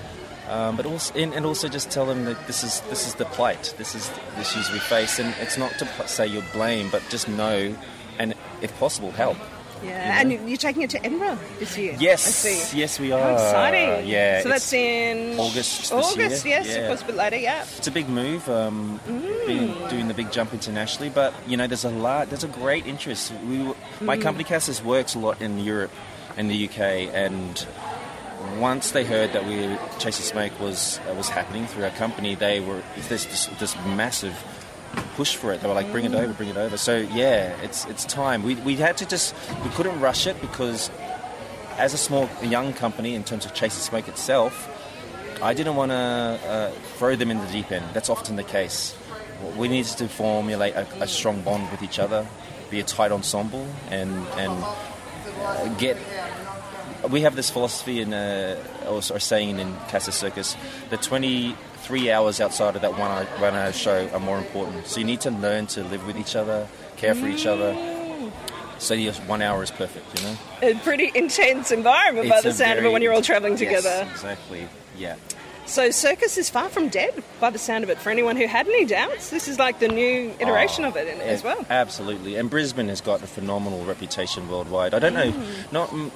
um, 0.50 0.76
but 0.76 0.86
also 0.86 1.14
and, 1.16 1.34
and 1.34 1.46
also 1.46 1.68
just 1.68 1.90
tell 1.92 2.06
them 2.06 2.26
that 2.26 2.48
this 2.48 2.64
is 2.64 2.82
this 2.90 3.08
is 3.08 3.16
the 3.16 3.26
plight, 3.26 3.74
this 3.78 3.96
is 3.96 4.10
the 4.36 4.42
issues 4.42 4.72
we 4.72 4.80
face, 4.80 5.20
and 5.20 5.34
it's 5.42 5.58
not 5.58 5.72
to 5.80 5.88
say 6.08 6.26
you're 6.28 6.44
blame, 6.54 6.90
but 6.92 7.02
just 7.10 7.28
know, 7.28 7.76
and 8.20 8.34
if 8.62 8.78
possible, 8.80 9.12
help. 9.12 9.38
Yeah, 9.82 10.20
and 10.20 10.30
you- 10.30 10.42
you're 10.46 10.58
taking 10.58 10.82
it 10.82 10.90
to 10.90 11.00
Edinburgh 11.06 11.40
this 11.58 11.78
year. 11.78 11.96
Yes, 11.98 12.28
I 12.28 12.32
see. 12.50 12.78
yes, 12.80 13.00
we 13.00 13.14
are. 13.14 13.22
How 13.22 13.34
exciting! 13.36 14.08
Yeah, 14.10 14.42
so 14.44 14.50
that's 14.50 14.74
in 14.74 15.40
August 15.40 15.80
this 15.84 15.92
August, 15.94 16.46
year. 16.46 16.58
yes, 16.58 16.68
Yeah. 16.68 16.76
of 16.80 16.88
course, 16.90 17.02
a 17.02 17.06
bit 17.06 17.16
later. 17.16 17.38
Yeah. 17.38 17.64
It's 17.78 17.88
a 17.88 17.92
big 17.92 18.10
move, 18.10 18.50
um, 18.50 19.00
being, 19.48 19.74
doing 19.88 20.10
the 20.10 20.14
big 20.14 20.34
jump 20.34 20.54
internationally. 20.54 21.10
But 21.10 21.34
you 21.48 21.56
know, 21.56 21.66
there's 21.66 21.86
a 21.86 21.90
lot, 21.90 22.28
there's 22.30 22.44
a 22.44 22.50
great 22.50 22.86
interest. 22.88 23.32
We, 23.48 23.74
my 24.02 24.18
company 24.18 24.44
Casus 24.44 24.84
works 24.84 25.16
a 25.16 25.20
lot 25.20 25.42
in 25.42 25.60
Europe 25.64 25.92
and 26.40 26.50
the 26.50 26.70
UK, 26.70 26.80
and 27.14 27.68
once 28.58 28.92
they 28.92 29.04
heard 29.04 29.34
that 29.34 29.46
we 29.46 29.78
Chase 30.00 30.18
the 30.18 30.24
Smoke 30.24 30.58
was 30.58 31.00
uh, 31.10 31.14
was 31.14 31.28
happening 31.28 31.68
through 31.68 31.84
our 31.84 31.90
company, 31.92 32.34
they 32.34 32.62
were 32.62 32.82
there's 33.10 33.26
this, 33.26 33.48
this 33.60 33.76
massive 33.86 34.34
push 35.16 35.36
for 35.36 35.52
it. 35.52 35.60
They 35.60 35.68
were 35.68 35.74
like, 35.74 35.92
"Bring 35.92 36.06
it 36.06 36.16
over, 36.16 36.32
bring 36.32 36.48
it 36.48 36.56
over." 36.56 36.78
So 36.78 36.96
yeah, 36.98 37.56
it's 37.62 37.86
it's 37.86 38.06
time. 38.06 38.44
We 38.44 38.56
we 38.56 38.78
had 38.78 38.96
to 38.98 39.06
just 39.06 39.36
we 39.66 39.70
couldn't 39.72 40.00
rush 40.00 40.28
it 40.28 40.40
because 40.40 40.90
as 41.78 41.94
a 41.94 41.98
small 41.98 42.30
young 42.42 42.72
company 42.72 43.16
in 43.16 43.26
terms 43.26 43.46
of 43.46 43.54
Chase 43.54 43.76
the 43.76 43.82
Smoke 43.82 44.08
itself. 44.08 44.76
I 45.42 45.54
didn't 45.54 45.78
want 45.78 45.92
to 45.92 45.96
uh, 45.96 46.72
throw 46.98 47.16
them 47.16 47.32
in 47.32 47.38
the 47.38 47.48
deep 47.48 47.72
end. 47.72 47.86
That's 47.94 48.10
often 48.10 48.36
the 48.36 48.44
case. 48.44 48.94
We 49.56 49.70
needed 49.70 49.96
to 50.00 50.10
formulate 50.10 50.76
a, 50.76 50.86
a 51.02 51.08
strong 51.08 51.42
bond 51.44 51.72
with 51.72 51.82
each 51.82 51.98
other, 51.98 52.28
be 52.70 52.82
a 52.82 52.84
tight 52.84 53.14
ensemble, 53.14 53.66
and 53.90 54.12
and 54.36 54.52
get. 55.78 55.98
We 57.10 57.22
have 57.22 57.36
this 57.36 57.50
philosophy 57.50 58.02
in, 58.02 58.14
uh, 58.14 58.62
or, 58.86 58.96
or 58.98 59.20
saying 59.20 59.58
in 59.60 59.74
Casus 59.88 60.16
Circus, 60.16 60.56
the 60.90 60.98
23 60.98 62.12
hours 62.12 62.42
outside 62.42 62.76
of 62.76 62.82
that 62.82 62.92
one 62.92 63.10
hour, 63.10 63.24
one 63.40 63.56
hour 63.56 63.72
show 63.72 64.10
are 64.10 64.20
more 64.20 64.38
important. 64.38 64.86
So 64.88 65.00
you 65.00 65.06
need 65.06 65.22
to 65.22 65.32
learn 65.32 65.68
to 65.68 65.84
live 65.86 66.06
with 66.06 66.18
each 66.18 66.36
other, 66.36 66.68
care 66.98 67.16
for 67.16 67.28
each 67.28 67.46
other. 67.46 67.74
So 68.80 68.94
your 68.94 69.14
one 69.14 69.42
hour 69.42 69.64
is 69.64 69.72
perfect, 69.72 70.20
you 70.20 70.26
know. 70.28 70.38
A 70.62 70.74
pretty 70.84 71.12
intense 71.16 71.72
environment 71.72 72.30
by 72.30 72.42
the 72.42 72.54
sound 72.54 72.80
of 72.80 72.86
it 72.86 72.92
when 72.92 73.02
you're 73.02 73.14
all 73.14 73.22
travelling 73.22 73.54
Yes, 73.58 73.60
together. 73.60 74.08
exactly. 74.12 74.68
Yeah. 74.98 75.16
So 75.70 75.92
circus 75.92 76.38
is 76.38 76.50
far 76.50 76.68
from 76.68 76.90
dead 76.90 77.24
by 77.40 77.52
the 77.52 77.60
sound 77.60 77.84
of 77.84 77.90
it. 77.92 78.00
For 78.00 78.10
anyone 78.10 78.36
who 78.36 78.48
had 78.48 78.68
any 78.68 78.86
doubts, 78.86 79.30
this 79.30 79.48
is 79.48 79.60
like 79.60 79.80
the 79.80 79.88
new 79.88 80.34
iteration 80.40 80.84
of 80.84 80.98
it 80.98 81.08
in, 81.08 81.22
as 81.22 81.44
well. 81.44 81.64
Absolutely, 81.70 82.36
and 82.38 82.50
Brisbane 82.50 82.88
has 82.90 83.02
got 83.02 83.22
a 83.22 83.28
phenomenal 83.28 83.86
reputation 83.86 84.50
worldwide. 84.50 84.94
I 84.96 85.00
don't 85.00 85.14
know, 85.14 85.32
Mm. 85.32 85.72
not 85.72 85.90
mm, 85.90 86.12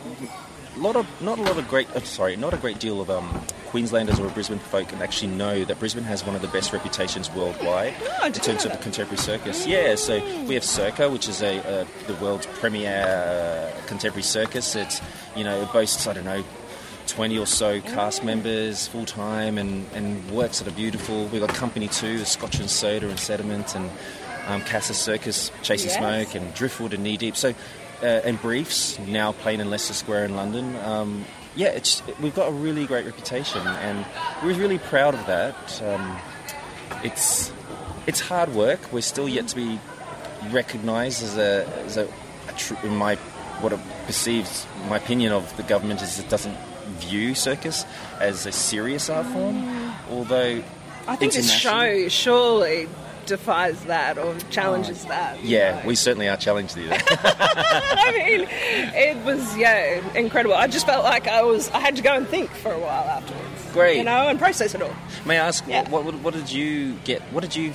lot 0.77 0.95
of 0.95 1.05
not 1.21 1.37
a 1.37 1.43
lot 1.43 1.57
of 1.57 1.67
great. 1.67 1.87
Uh, 1.95 1.99
sorry, 2.01 2.35
not 2.35 2.53
a 2.53 2.57
great 2.57 2.79
deal 2.79 2.99
of 2.99 3.11
um, 3.11 3.29
Queenslanders 3.67 4.19
or 4.19 4.27
Brisbane 4.29 4.57
folk 4.59 4.87
can 4.87 5.01
actually 5.03 5.31
know 5.31 5.63
that 5.65 5.77
Brisbane 5.79 6.03
has 6.03 6.25
one 6.25 6.35
of 6.35 6.41
the 6.41 6.47
best 6.47 6.73
reputations 6.73 7.29
worldwide 7.31 7.93
Oh, 8.21 8.25
in 8.25 8.33
terms 8.33 8.65
of 8.65 8.71
the 8.71 8.77
contemporary 8.79 9.17
circus. 9.17 9.67
Yeah, 9.67 9.93
so 9.95 10.17
we 10.45 10.55
have 10.55 10.63
Circa, 10.63 11.09
which 11.11 11.27
is 11.29 11.43
a 11.43 11.59
uh, 11.81 11.85
the 12.07 12.15
world's 12.15 12.47
premier 12.47 13.71
uh, 13.77 13.85
contemporary 13.87 14.23
circus. 14.23 14.75
It's 14.75 14.99
you 15.35 15.43
know 15.43 15.61
it 15.61 15.71
boasts 15.71 16.07
I 16.07 16.13
don't 16.13 16.25
know. 16.25 16.43
20 17.13 17.38
or 17.38 17.45
so 17.45 17.80
cast 17.80 18.23
members 18.23 18.88
full 18.88 19.06
time 19.06 19.60
and, 19.60 19.86
and 19.93 20.32
works 20.32 20.60
that 20.60 20.67
are 20.67 20.76
beautiful. 20.76 21.26
We've 21.28 21.41
got 21.41 21.54
Company 21.54 21.88
2, 21.88 22.26
Scotch 22.26 22.60
and 22.60 22.67
Soda 22.67 23.08
and 23.08 23.19
Sediment, 23.19 23.76
and 23.76 23.91
um, 24.47 24.62
Casus 24.63 24.97
Circus, 24.97 25.52
Chasing 25.62 25.89
Yes. 25.89 25.97
Smoke, 25.99 26.36
and 26.36 26.52
Driftwood 26.56 26.91
and 26.91 27.04
Knee 27.04 27.17
Deep. 27.17 27.36
So, 27.36 27.49
uh, 28.02 28.06
and 28.06 28.41
Briefs, 28.41 28.97
now 28.97 29.32
playing 29.32 29.60
in 29.60 29.69
Leicester 29.69 29.93
Square 29.93 30.26
in 30.26 30.36
London. 30.36 30.76
Um, 30.78 31.26
yeah, 31.56 31.67
it's, 31.67 32.02
we've 32.19 32.34
got 32.34 32.49
a 32.49 32.52
really 32.52 32.88
great 32.88 33.06
reputation, 33.06 33.62
and 33.62 34.06
we're 34.43 34.56
really 34.56 34.80
proud 34.80 35.13
of 35.13 35.23
that. 35.28 35.84
Um, 35.84 36.17
it's, 37.04 37.54
it's 38.08 38.21
hard 38.21 38.56
work. 38.56 38.91
We're 38.91 39.02
still 39.02 39.30
yet 39.30 39.47
to 39.49 39.56
be 39.56 39.80
recognised 40.49 41.21
as 41.21 41.38
a, 41.38 41.67
as 41.86 41.97
a, 41.97 42.06
a 42.49 42.54
tr- 42.58 42.73
in 42.84 42.95
my 42.95 43.17
what 43.62 43.71
it 43.71 43.80
perceives 44.08 44.67
my 44.89 44.97
opinion 44.97 45.32
of 45.32 45.56
the 45.56 45.63
government 45.63 46.02
is 46.02 46.19
it 46.19 46.28
doesn't 46.28 46.58
view 46.85 47.35
circus 47.35 47.85
as 48.19 48.45
a 48.45 48.51
serious 48.51 49.09
art 49.09 49.25
form, 49.27 49.55
mm. 49.55 49.93
although 50.11 50.63
I 51.07 51.15
think 51.15 51.33
this 51.33 51.51
show 51.51 52.07
surely 52.07 52.87
defies 53.25 53.81
that 53.85 54.17
or 54.17 54.35
challenges 54.49 55.05
oh, 55.05 55.09
that. 55.09 55.43
Yeah, 55.43 55.81
know. 55.81 55.87
we 55.87 55.95
certainly 55.95 56.27
are 56.27 56.37
challenged 56.37 56.75
there. 56.75 56.91
I 57.09 58.11
mean, 58.11 58.47
it 58.49 59.25
was 59.25 59.57
yeah 59.57 60.01
incredible. 60.15 60.55
I 60.55 60.67
just 60.67 60.85
felt 60.85 61.03
like 61.03 61.27
I 61.27 61.43
was 61.43 61.69
I 61.71 61.79
had 61.79 61.95
to 61.95 62.01
go 62.01 62.13
and 62.13 62.27
think 62.27 62.49
for 62.51 62.71
a 62.71 62.79
while 62.79 63.07
afterwards. 63.07 63.71
Great. 63.73 63.97
you 63.97 64.03
know, 64.03 64.27
and 64.27 64.37
process 64.37 64.75
it 64.75 64.81
all. 64.81 64.93
May 65.25 65.39
I 65.39 65.47
ask, 65.47 65.63
Yeah. 65.67 65.89
what, 65.89 66.05
what, 66.05 66.13
what 66.15 66.33
did 66.35 66.51
you 66.51 66.93
get? 67.05 67.21
What 67.33 67.41
did 67.41 67.55
you? 67.55 67.73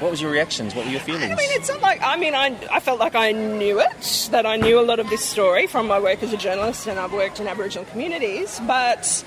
What 0.00 0.10
was 0.10 0.20
your 0.22 0.30
reactions? 0.30 0.74
What 0.74 0.84
were 0.86 0.90
your 0.92 1.00
feelings? 1.00 1.24
I 1.24 1.34
mean, 1.34 1.50
it's 1.52 1.68
not 1.68 1.80
like 1.80 2.00
I 2.02 2.16
mean, 2.16 2.34
I, 2.34 2.56
I 2.70 2.80
felt 2.80 3.00
like 3.00 3.14
I 3.14 3.32
knew 3.32 3.80
it, 3.80 4.28
that 4.30 4.46
I 4.46 4.56
knew 4.56 4.78
a 4.78 4.82
lot 4.82 5.00
of 5.00 5.08
this 5.10 5.24
story 5.24 5.66
from 5.66 5.86
my 5.88 5.98
work 5.98 6.22
as 6.22 6.32
a 6.32 6.36
journalist, 6.36 6.86
and 6.86 6.98
I've 6.98 7.12
worked 7.12 7.40
in 7.40 7.48
Aboriginal 7.48 7.84
communities. 7.86 8.60
But 8.66 9.24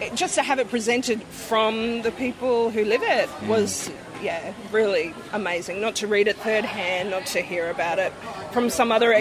it, 0.00 0.14
just 0.14 0.34
to 0.36 0.42
have 0.42 0.58
it 0.58 0.68
presented 0.68 1.22
from 1.24 2.02
the 2.02 2.10
people 2.12 2.70
who 2.70 2.84
live 2.84 3.02
it 3.02 3.28
Mm. 3.28 3.48
was, 3.48 3.90
yeah, 4.22 4.52
really 4.72 5.14
amazing. 5.32 5.80
Not 5.80 5.94
to 5.96 6.06
read 6.06 6.28
it 6.28 6.36
third 6.38 6.64
hand, 6.64 7.10
not 7.10 7.26
to 7.26 7.40
hear 7.40 7.70
about 7.70 7.98
it 7.98 8.12
from 8.52 8.68
some 8.70 8.92
other 8.92 9.10
Mm. 9.10 9.20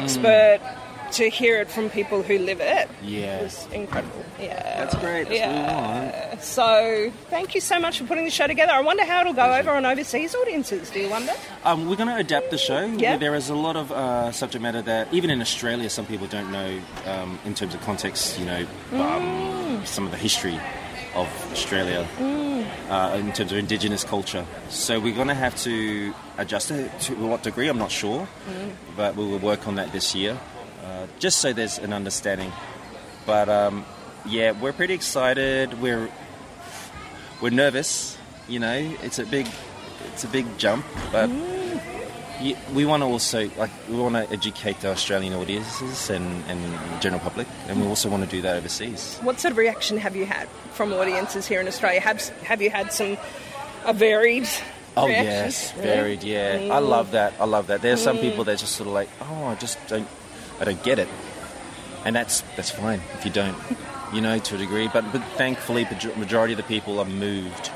Expert. 1.09 1.23
To 1.23 1.29
hear 1.29 1.59
it 1.61 1.69
from 1.69 1.89
people 1.89 2.23
who 2.23 2.37
live 2.39 2.61
it 2.61 2.89
Yeah. 3.03 3.41
was 3.43 3.67
incredible. 3.73 4.23
Yeah, 4.39 4.55
That's 4.79 4.95
great. 4.95 5.27
That's 5.27 5.41
what 5.41 5.49
we 5.49 6.29
want. 6.31 6.43
So, 6.43 7.11
thank 7.29 7.55
you 7.55 7.61
so 7.61 7.79
much 7.79 7.97
for 7.99 8.05
putting 8.05 8.23
the 8.25 8.31
show 8.31 8.47
together. 8.47 8.71
I 8.71 8.81
wonder 8.81 9.03
how 9.03 9.21
it'll 9.21 9.33
go 9.33 9.53
over 9.53 9.71
on 9.71 9.85
overseas 9.85 10.33
audiences. 10.35 10.89
Do 10.89 10.99
you 10.99 11.09
wonder? 11.09 11.33
Um, 11.65 11.89
we're 11.89 11.95
going 11.97 12.09
to 12.09 12.15
adapt 12.15 12.51
the 12.51 12.57
show. 12.57 12.85
Yeah. 12.85 13.17
There 13.17 13.35
is 13.35 13.49
a 13.49 13.55
lot 13.55 13.75
of 13.75 13.91
uh, 13.91 14.31
subject 14.31 14.61
matter 14.61 14.81
that, 14.83 15.13
even 15.13 15.29
in 15.29 15.41
Australia, 15.41 15.89
some 15.89 16.05
people 16.05 16.27
don't 16.27 16.51
know 16.51 16.79
um, 17.05 17.39
in 17.45 17.53
terms 17.55 17.73
of 17.75 17.81
context, 17.81 18.39
you 18.39 18.45
know, 18.45 18.65
um, 18.93 19.81
some 19.85 20.05
of 20.05 20.11
the 20.11 20.17
history 20.17 20.57
of 21.15 21.27
Australia 21.51 22.07
uh, 22.89 23.15
in 23.19 23.31
terms 23.33 23.51
of 23.51 23.57
Indigenous 23.57 24.03
culture. 24.03 24.45
So 24.69 24.99
we're 24.99 25.15
going 25.15 25.27
to 25.27 25.33
have 25.33 25.55
to 25.63 26.13
adjust 26.37 26.69
it 26.71 26.97
to 27.01 27.15
what 27.15 27.41
degree, 27.43 27.67
I'm 27.67 27.79
not 27.79 27.91
sure, 27.91 28.27
but 28.95 29.15
we 29.15 29.25
will 29.25 29.39
work 29.39 29.67
on 29.67 29.75
that 29.75 29.91
this 29.91 30.13
year, 30.13 30.37
uh, 30.83 31.07
just 31.19 31.39
so 31.39 31.53
there's 31.53 31.77
an 31.77 31.93
understanding. 31.93 32.51
But 33.25 33.49
um, 33.49 33.85
yeah, 34.25 34.51
we're 34.51 34.73
pretty 34.73 34.93
excited. 34.93 35.81
We're 35.81 36.09
we're 37.41 37.51
nervous. 37.51 38.17
You 38.47 38.59
know, 38.59 38.95
it's 39.03 39.19
a 39.19 39.25
big 39.25 39.47
it's 40.13 40.23
a 40.23 40.27
big 40.27 40.45
jump, 40.57 40.85
but 41.11 41.29
y- 41.29 42.57
we 42.73 42.85
want 42.85 43.01
to 43.03 43.07
also 43.07 43.49
like 43.57 43.69
we 43.89 43.95
want 43.95 44.15
to 44.15 44.29
educate 44.31 44.79
the 44.81 44.89
Australian 44.91 45.33
audiences 45.33 46.09
and, 46.09 46.43
and 46.47 47.01
general 47.01 47.19
public, 47.21 47.47
and 47.67 47.79
we 47.81 47.87
also 47.87 48.09
want 48.09 48.23
to 48.23 48.29
do 48.29 48.41
that 48.41 48.57
overseas. 48.57 49.17
What 49.21 49.39
sort 49.39 49.51
of 49.51 49.57
reaction 49.57 49.97
have 49.97 50.15
you 50.15 50.25
had 50.25 50.47
from 50.73 50.93
audiences 50.93 51.47
here 51.47 51.61
in 51.61 51.67
Australia? 51.67 51.99
Have 52.01 52.21
have 52.43 52.61
you 52.61 52.69
had 52.69 52.91
some 52.91 53.17
a 53.85 53.93
varied? 53.93 54.47
Oh 54.97 55.07
reaction? 55.07 55.25
yes, 55.27 55.71
Mm. 55.73 55.81
varied. 55.83 56.23
Yeah, 56.23 56.69
I 56.71 56.79
love 56.79 57.11
that. 57.11 57.33
I 57.39 57.45
love 57.45 57.67
that. 57.67 57.81
There 57.81 57.93
are 57.93 57.97
some 57.97 58.17
people 58.17 58.43
that 58.45 58.57
just 58.57 58.75
sort 58.75 58.87
of 58.87 58.93
like, 58.93 59.09
oh, 59.21 59.45
I 59.45 59.55
just 59.55 59.77
don't, 59.87 60.07
I 60.59 60.65
don't 60.65 60.81
get 60.83 60.99
it, 60.99 61.07
and 62.05 62.15
that's 62.15 62.41
that's 62.55 62.71
fine 62.71 63.01
if 63.13 63.25
you 63.25 63.31
don't, 63.31 63.57
you 64.13 64.21
know, 64.21 64.39
to 64.39 64.55
a 64.55 64.57
degree. 64.57 64.89
But 64.91 65.11
but 65.11 65.23
thankfully, 65.35 65.85
the 65.85 66.13
majority 66.17 66.53
of 66.53 66.57
the 66.57 66.63
people 66.63 66.99
are 66.99 67.05
moved. 67.05 67.71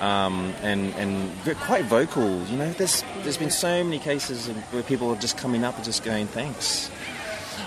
Um, 0.00 0.52
and 0.60 0.94
and 0.96 1.58
quite 1.60 1.86
vocal, 1.86 2.42
you 2.44 2.58
know. 2.58 2.70
There's 2.72 3.02
there's 3.22 3.38
been 3.38 3.50
so 3.50 3.82
many 3.82 3.98
cases 3.98 4.48
where 4.48 4.82
people 4.82 5.10
are 5.10 5.16
just 5.16 5.38
coming 5.38 5.64
up 5.64 5.76
and 5.76 5.84
just 5.84 6.04
going 6.04 6.26
thanks. 6.26 6.90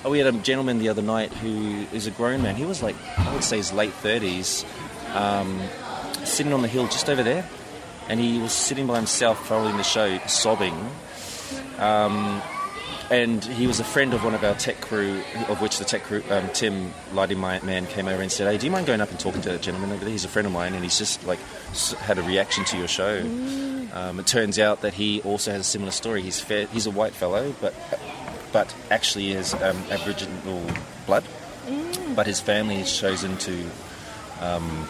Oh, 0.06 0.12
we 0.12 0.20
had 0.20 0.34
a 0.34 0.38
gentleman 0.38 0.78
the 0.78 0.90
other 0.90 1.02
night 1.02 1.34
who 1.34 1.88
is 1.92 2.06
a 2.06 2.12
grown 2.12 2.44
man. 2.44 2.56
He 2.56 2.66
was 2.66 2.84
like 2.84 2.96
I 3.18 3.34
would 3.34 3.44
say 3.44 3.58
his 3.58 3.74
late 3.74 3.94
thirties, 3.94 4.64
um, 5.16 5.60
sitting 6.24 6.54
on 6.54 6.62
the 6.62 6.68
hill 6.68 6.86
just 6.86 7.10
over 7.10 7.24
there, 7.24 7.50
and 8.08 8.20
he 8.20 8.40
was 8.40 8.52
sitting 8.52 8.86
by 8.86 8.98
himself 8.98 9.48
following 9.48 9.78
the 9.78 9.84
show, 9.84 10.20
sobbing. 10.28 10.76
Um, 11.80 12.44
and 13.12 13.44
he 13.44 13.66
was 13.66 13.80
a 13.80 13.84
friend 13.84 14.14
of 14.14 14.24
one 14.24 14.36
of 14.36 14.44
our 14.44 14.56
tech 14.56 14.82
crew, 14.82 15.22
of 15.48 15.62
which 15.62 15.80
the 15.80 15.86
tech 15.86 16.04
crew, 16.04 16.24
um, 16.30 16.50
Tim 16.54 16.94
Lighting 17.14 17.40
My 17.40 17.60
Man, 17.62 17.88
came 17.88 18.08
over 18.08 18.22
and 18.22 18.32
said, 18.32 18.52
"Hey, 18.52 18.58
do 18.58 18.66
you 18.66 18.72
mind 18.72 18.86
going 18.86 19.02
up 19.02 19.10
and 19.10 19.20
talking 19.20 19.42
to 19.42 19.50
that 19.50 19.62
gentleman 19.62 19.92
over 19.92 20.04
there? 20.04 20.12
He's 20.12 20.26
a 20.26 20.30
friend 20.30 20.46
of 20.46 20.52
mine, 20.52 20.74
and 20.74 20.84
he's 20.84 20.98
just 20.98 21.26
like 21.26 21.40
had 22.00 22.20
a 22.20 22.24
reaction 22.24 22.66
to 22.66 22.78
your 22.78 22.88
show." 22.88 23.20
Um, 23.94 24.20
it 24.20 24.28
turns 24.28 24.60
out 24.60 24.82
that 24.82 24.94
he 24.94 25.22
also 25.22 25.52
has 25.52 25.62
a 25.62 25.64
similar 25.64 25.92
story. 25.92 26.22
He's 26.22 26.40
fair, 26.40 26.68
he's 26.68 26.86
a 26.86 26.92
white 26.92 27.14
fellow, 27.14 27.56
but 27.60 27.74
but 28.52 28.74
actually 28.92 29.34
has 29.34 29.54
um, 29.56 29.78
Aboriginal 29.90 30.66
blood. 31.06 31.24
But 32.16 32.28
his 32.28 32.40
family 32.40 32.78
has 32.78 32.92
chosen 32.96 33.38
to 33.38 33.64
um, 34.42 34.88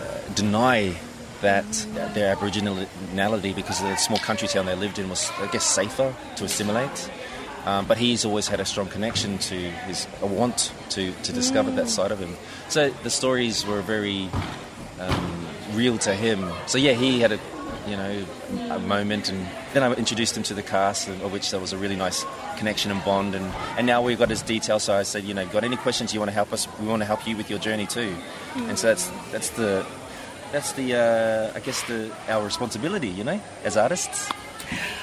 uh, 0.00 0.18
deny 0.34 0.94
that 1.40 1.66
their 2.14 2.34
Aboriginality 2.34 3.54
because 3.54 3.80
the 3.80 3.96
small 3.96 4.18
country 4.18 4.46
town 4.46 4.66
they 4.66 4.76
lived 4.76 4.98
in 4.98 5.08
was, 5.08 5.30
I 5.38 5.48
guess, 5.48 5.64
safer 5.64 6.14
to 6.36 6.44
assimilate. 6.44 7.10
Um, 7.64 7.86
but 7.86 7.96
he's 7.96 8.24
always 8.24 8.48
had 8.48 8.58
a 8.58 8.64
strong 8.64 8.88
connection 8.88 9.38
to 9.38 9.54
his 9.54 10.08
a 10.20 10.26
want 10.26 10.72
to, 10.90 11.12
to 11.12 11.32
discover 11.32 11.70
that 11.72 11.88
side 11.88 12.10
of 12.10 12.18
him. 12.18 12.36
So 12.68 12.90
the 12.90 13.10
stories 13.10 13.64
were 13.64 13.82
very 13.82 14.28
um, 14.98 15.46
real 15.72 15.98
to 15.98 16.14
him. 16.14 16.50
So 16.66 16.78
yeah, 16.78 16.92
he 16.92 17.20
had 17.20 17.32
a 17.32 17.38
you 17.86 17.96
know 17.96 18.24
a 18.70 18.78
moment, 18.78 19.28
and 19.28 19.46
then 19.74 19.82
I 19.82 19.92
introduced 19.94 20.36
him 20.36 20.42
to 20.44 20.54
the 20.54 20.62
cast, 20.62 21.08
of 21.08 21.32
which 21.32 21.50
there 21.50 21.60
was 21.60 21.72
a 21.72 21.78
really 21.78 21.96
nice 21.96 22.24
connection 22.56 22.90
and 22.90 23.02
bond. 23.04 23.34
And, 23.34 23.44
and 23.76 23.86
now 23.86 24.02
we've 24.02 24.18
got 24.18 24.30
his 24.30 24.42
details. 24.42 24.84
So 24.84 24.94
I 24.94 25.02
said, 25.02 25.24
you 25.24 25.34
know, 25.34 25.46
got 25.46 25.64
any 25.64 25.76
questions 25.76 26.12
you 26.12 26.20
want 26.20 26.30
to 26.30 26.34
help 26.34 26.52
us? 26.52 26.68
We 26.80 26.86
want 26.86 27.02
to 27.02 27.06
help 27.06 27.26
you 27.26 27.36
with 27.36 27.48
your 27.50 27.58
journey 27.58 27.86
too. 27.86 28.14
And 28.56 28.78
so 28.78 28.88
that's 28.88 29.08
that's 29.30 29.50
the 29.50 29.86
that's 30.52 30.72
the 30.72 30.94
uh, 30.94 31.56
I 31.56 31.60
guess 31.60 31.82
the 31.84 32.12
our 32.28 32.44
responsibility, 32.44 33.08
you 33.08 33.24
know, 33.24 33.40
as 33.64 33.76
artists. 33.76 34.30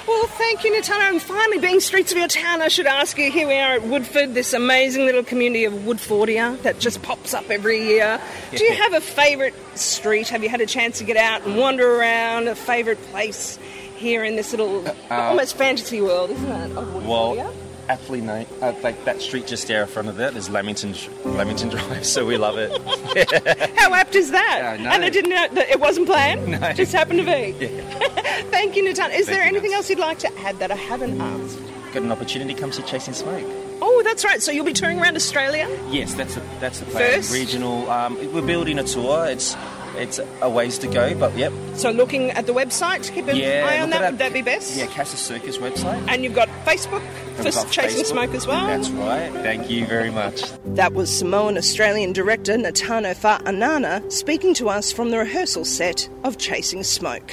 Well, 0.06 0.26
thank 0.26 0.64
you, 0.64 0.72
Natano. 0.72 1.10
And 1.10 1.22
finally, 1.22 1.58
being 1.58 1.80
streets 1.80 2.10
of 2.12 2.18
your 2.18 2.28
town, 2.28 2.62
I 2.62 2.68
should 2.68 2.86
ask 2.86 3.16
you. 3.16 3.30
Here 3.30 3.46
we 3.46 3.54
are 3.54 3.74
at 3.74 3.82
Woodford, 3.82 4.34
this 4.34 4.52
amazing 4.52 5.06
little 5.06 5.22
community 5.22 5.64
of 5.64 5.72
Woodfordia 5.72 6.60
that 6.62 6.78
just 6.78 7.02
pops 7.02 7.32
up 7.34 7.48
every 7.50 7.80
year. 7.82 8.20
Do 8.54 8.64
you 8.64 8.74
have 8.82 8.92
a 8.92 9.00
favourite 9.00 9.54
street? 9.78 10.28
Have 10.28 10.42
you 10.42 10.48
had 10.48 10.60
a 10.60 10.66
chance 10.66 10.98
to 10.98 11.04
get 11.04 11.16
out 11.16 11.46
and 11.46 11.56
wander 11.56 11.96
around? 11.98 12.48
A 12.48 12.54
favourite 12.54 13.00
place 13.10 13.58
here 13.96 14.24
in 14.24 14.34
this 14.36 14.50
little 14.52 14.86
uh, 14.88 14.94
uh, 15.10 15.14
almost 15.14 15.56
fantasy 15.56 16.00
world, 16.00 16.30
isn't 16.30 16.50
it? 16.50 16.74
Well, 16.74 17.52
aptly 17.88 18.20
named, 18.20 18.48
uh, 18.62 18.72
like 18.82 19.04
that 19.04 19.20
street 19.20 19.46
just 19.46 19.66
there 19.68 19.82
in 19.82 19.88
front 19.88 20.08
of 20.08 20.16
that 20.16 20.36
is 20.36 20.48
Lamington 20.48 20.94
Lamington 21.24 21.68
Drive, 21.68 22.04
so 22.04 22.24
we 22.26 22.36
love 22.36 22.56
it. 22.58 22.70
How 23.78 23.94
apt 23.94 24.14
is 24.14 24.30
that? 24.30 24.58
Yeah, 24.62 24.82
know. 24.82 24.90
And 24.90 25.04
I 25.04 25.10
didn't 25.10 25.30
know 25.30 25.48
that 25.54 25.68
it 25.68 25.80
wasn't 25.80 26.06
planned. 26.06 26.48
No. 26.48 26.72
Just 26.72 26.92
happened 26.92 27.20
to 27.20 27.24
be. 27.24 27.52
Thank 28.50 28.76
you, 28.76 28.84
Natano. 28.84 29.14
Is 29.14 29.26
there 29.26 29.42
anything 29.42 29.72
else 29.72 29.88
you'd 29.90 29.98
like 29.98 30.18
to 30.20 30.38
add 30.40 30.58
that 30.58 30.70
I 30.70 30.76
haven't 30.76 31.20
asked? 31.20 31.58
Got 31.92 32.02
an 32.02 32.12
opportunity, 32.12 32.54
come 32.54 32.70
see 32.72 32.82
Chasing 32.82 33.14
Smoke. 33.14 33.44
Oh, 33.82 34.02
that's 34.04 34.24
right. 34.24 34.42
So 34.42 34.52
you'll 34.52 34.64
be 34.64 34.72
touring 34.72 35.00
around 35.00 35.16
Australia? 35.16 35.66
Yes, 35.90 36.14
that's 36.14 36.34
the 36.34 36.42
that's 36.60 36.80
the 36.80 36.86
plan. 36.86 37.14
First? 37.14 37.32
Regional. 37.32 37.90
Um, 37.90 38.16
we're 38.32 38.42
building 38.42 38.78
a 38.78 38.84
tour. 38.84 39.26
It's 39.26 39.56
it's 39.96 40.20
a 40.40 40.48
ways 40.50 40.78
to 40.78 40.86
go, 40.88 41.14
but 41.14 41.36
yep. 41.36 41.52
So 41.74 41.90
looking 41.90 42.30
at 42.32 42.46
the 42.46 42.52
website, 42.52 43.10
keep 43.12 43.26
an 43.28 43.36
Yeah, 43.36 43.66
eye 43.68 43.80
on 43.80 43.90
that. 43.90 44.02
at 44.02 44.10
Would 44.12 44.18
that 44.20 44.32
be 44.32 44.42
best? 44.42 44.76
Yeah, 44.76 44.86
Casus 44.86 45.20
Circus 45.20 45.58
website. 45.58 46.04
And 46.08 46.22
you've 46.24 46.34
got 46.34 46.48
Facebook 46.64 47.02
for 47.36 47.44
got 47.44 47.70
Chasing 47.70 48.02
Facebook. 48.04 48.06
Smoke 48.06 48.34
as 48.34 48.46
well. 48.46 48.66
That's 48.66 48.90
right. 48.90 49.32
Thank 49.32 49.70
you 49.70 49.86
very 49.86 50.10
much. 50.10 50.42
That 50.64 50.92
was 50.92 51.10
Samoan 51.16 51.56
Australian 51.56 52.12
director 52.12 52.54
Natano 52.56 53.14
Fa'anana 53.14 54.10
speaking 54.12 54.54
to 54.54 54.68
us 54.68 54.92
from 54.92 55.10
the 55.10 55.18
rehearsal 55.18 55.64
set 55.64 56.08
of 56.24 56.38
Chasing 56.38 56.82
Smoke. 56.84 57.32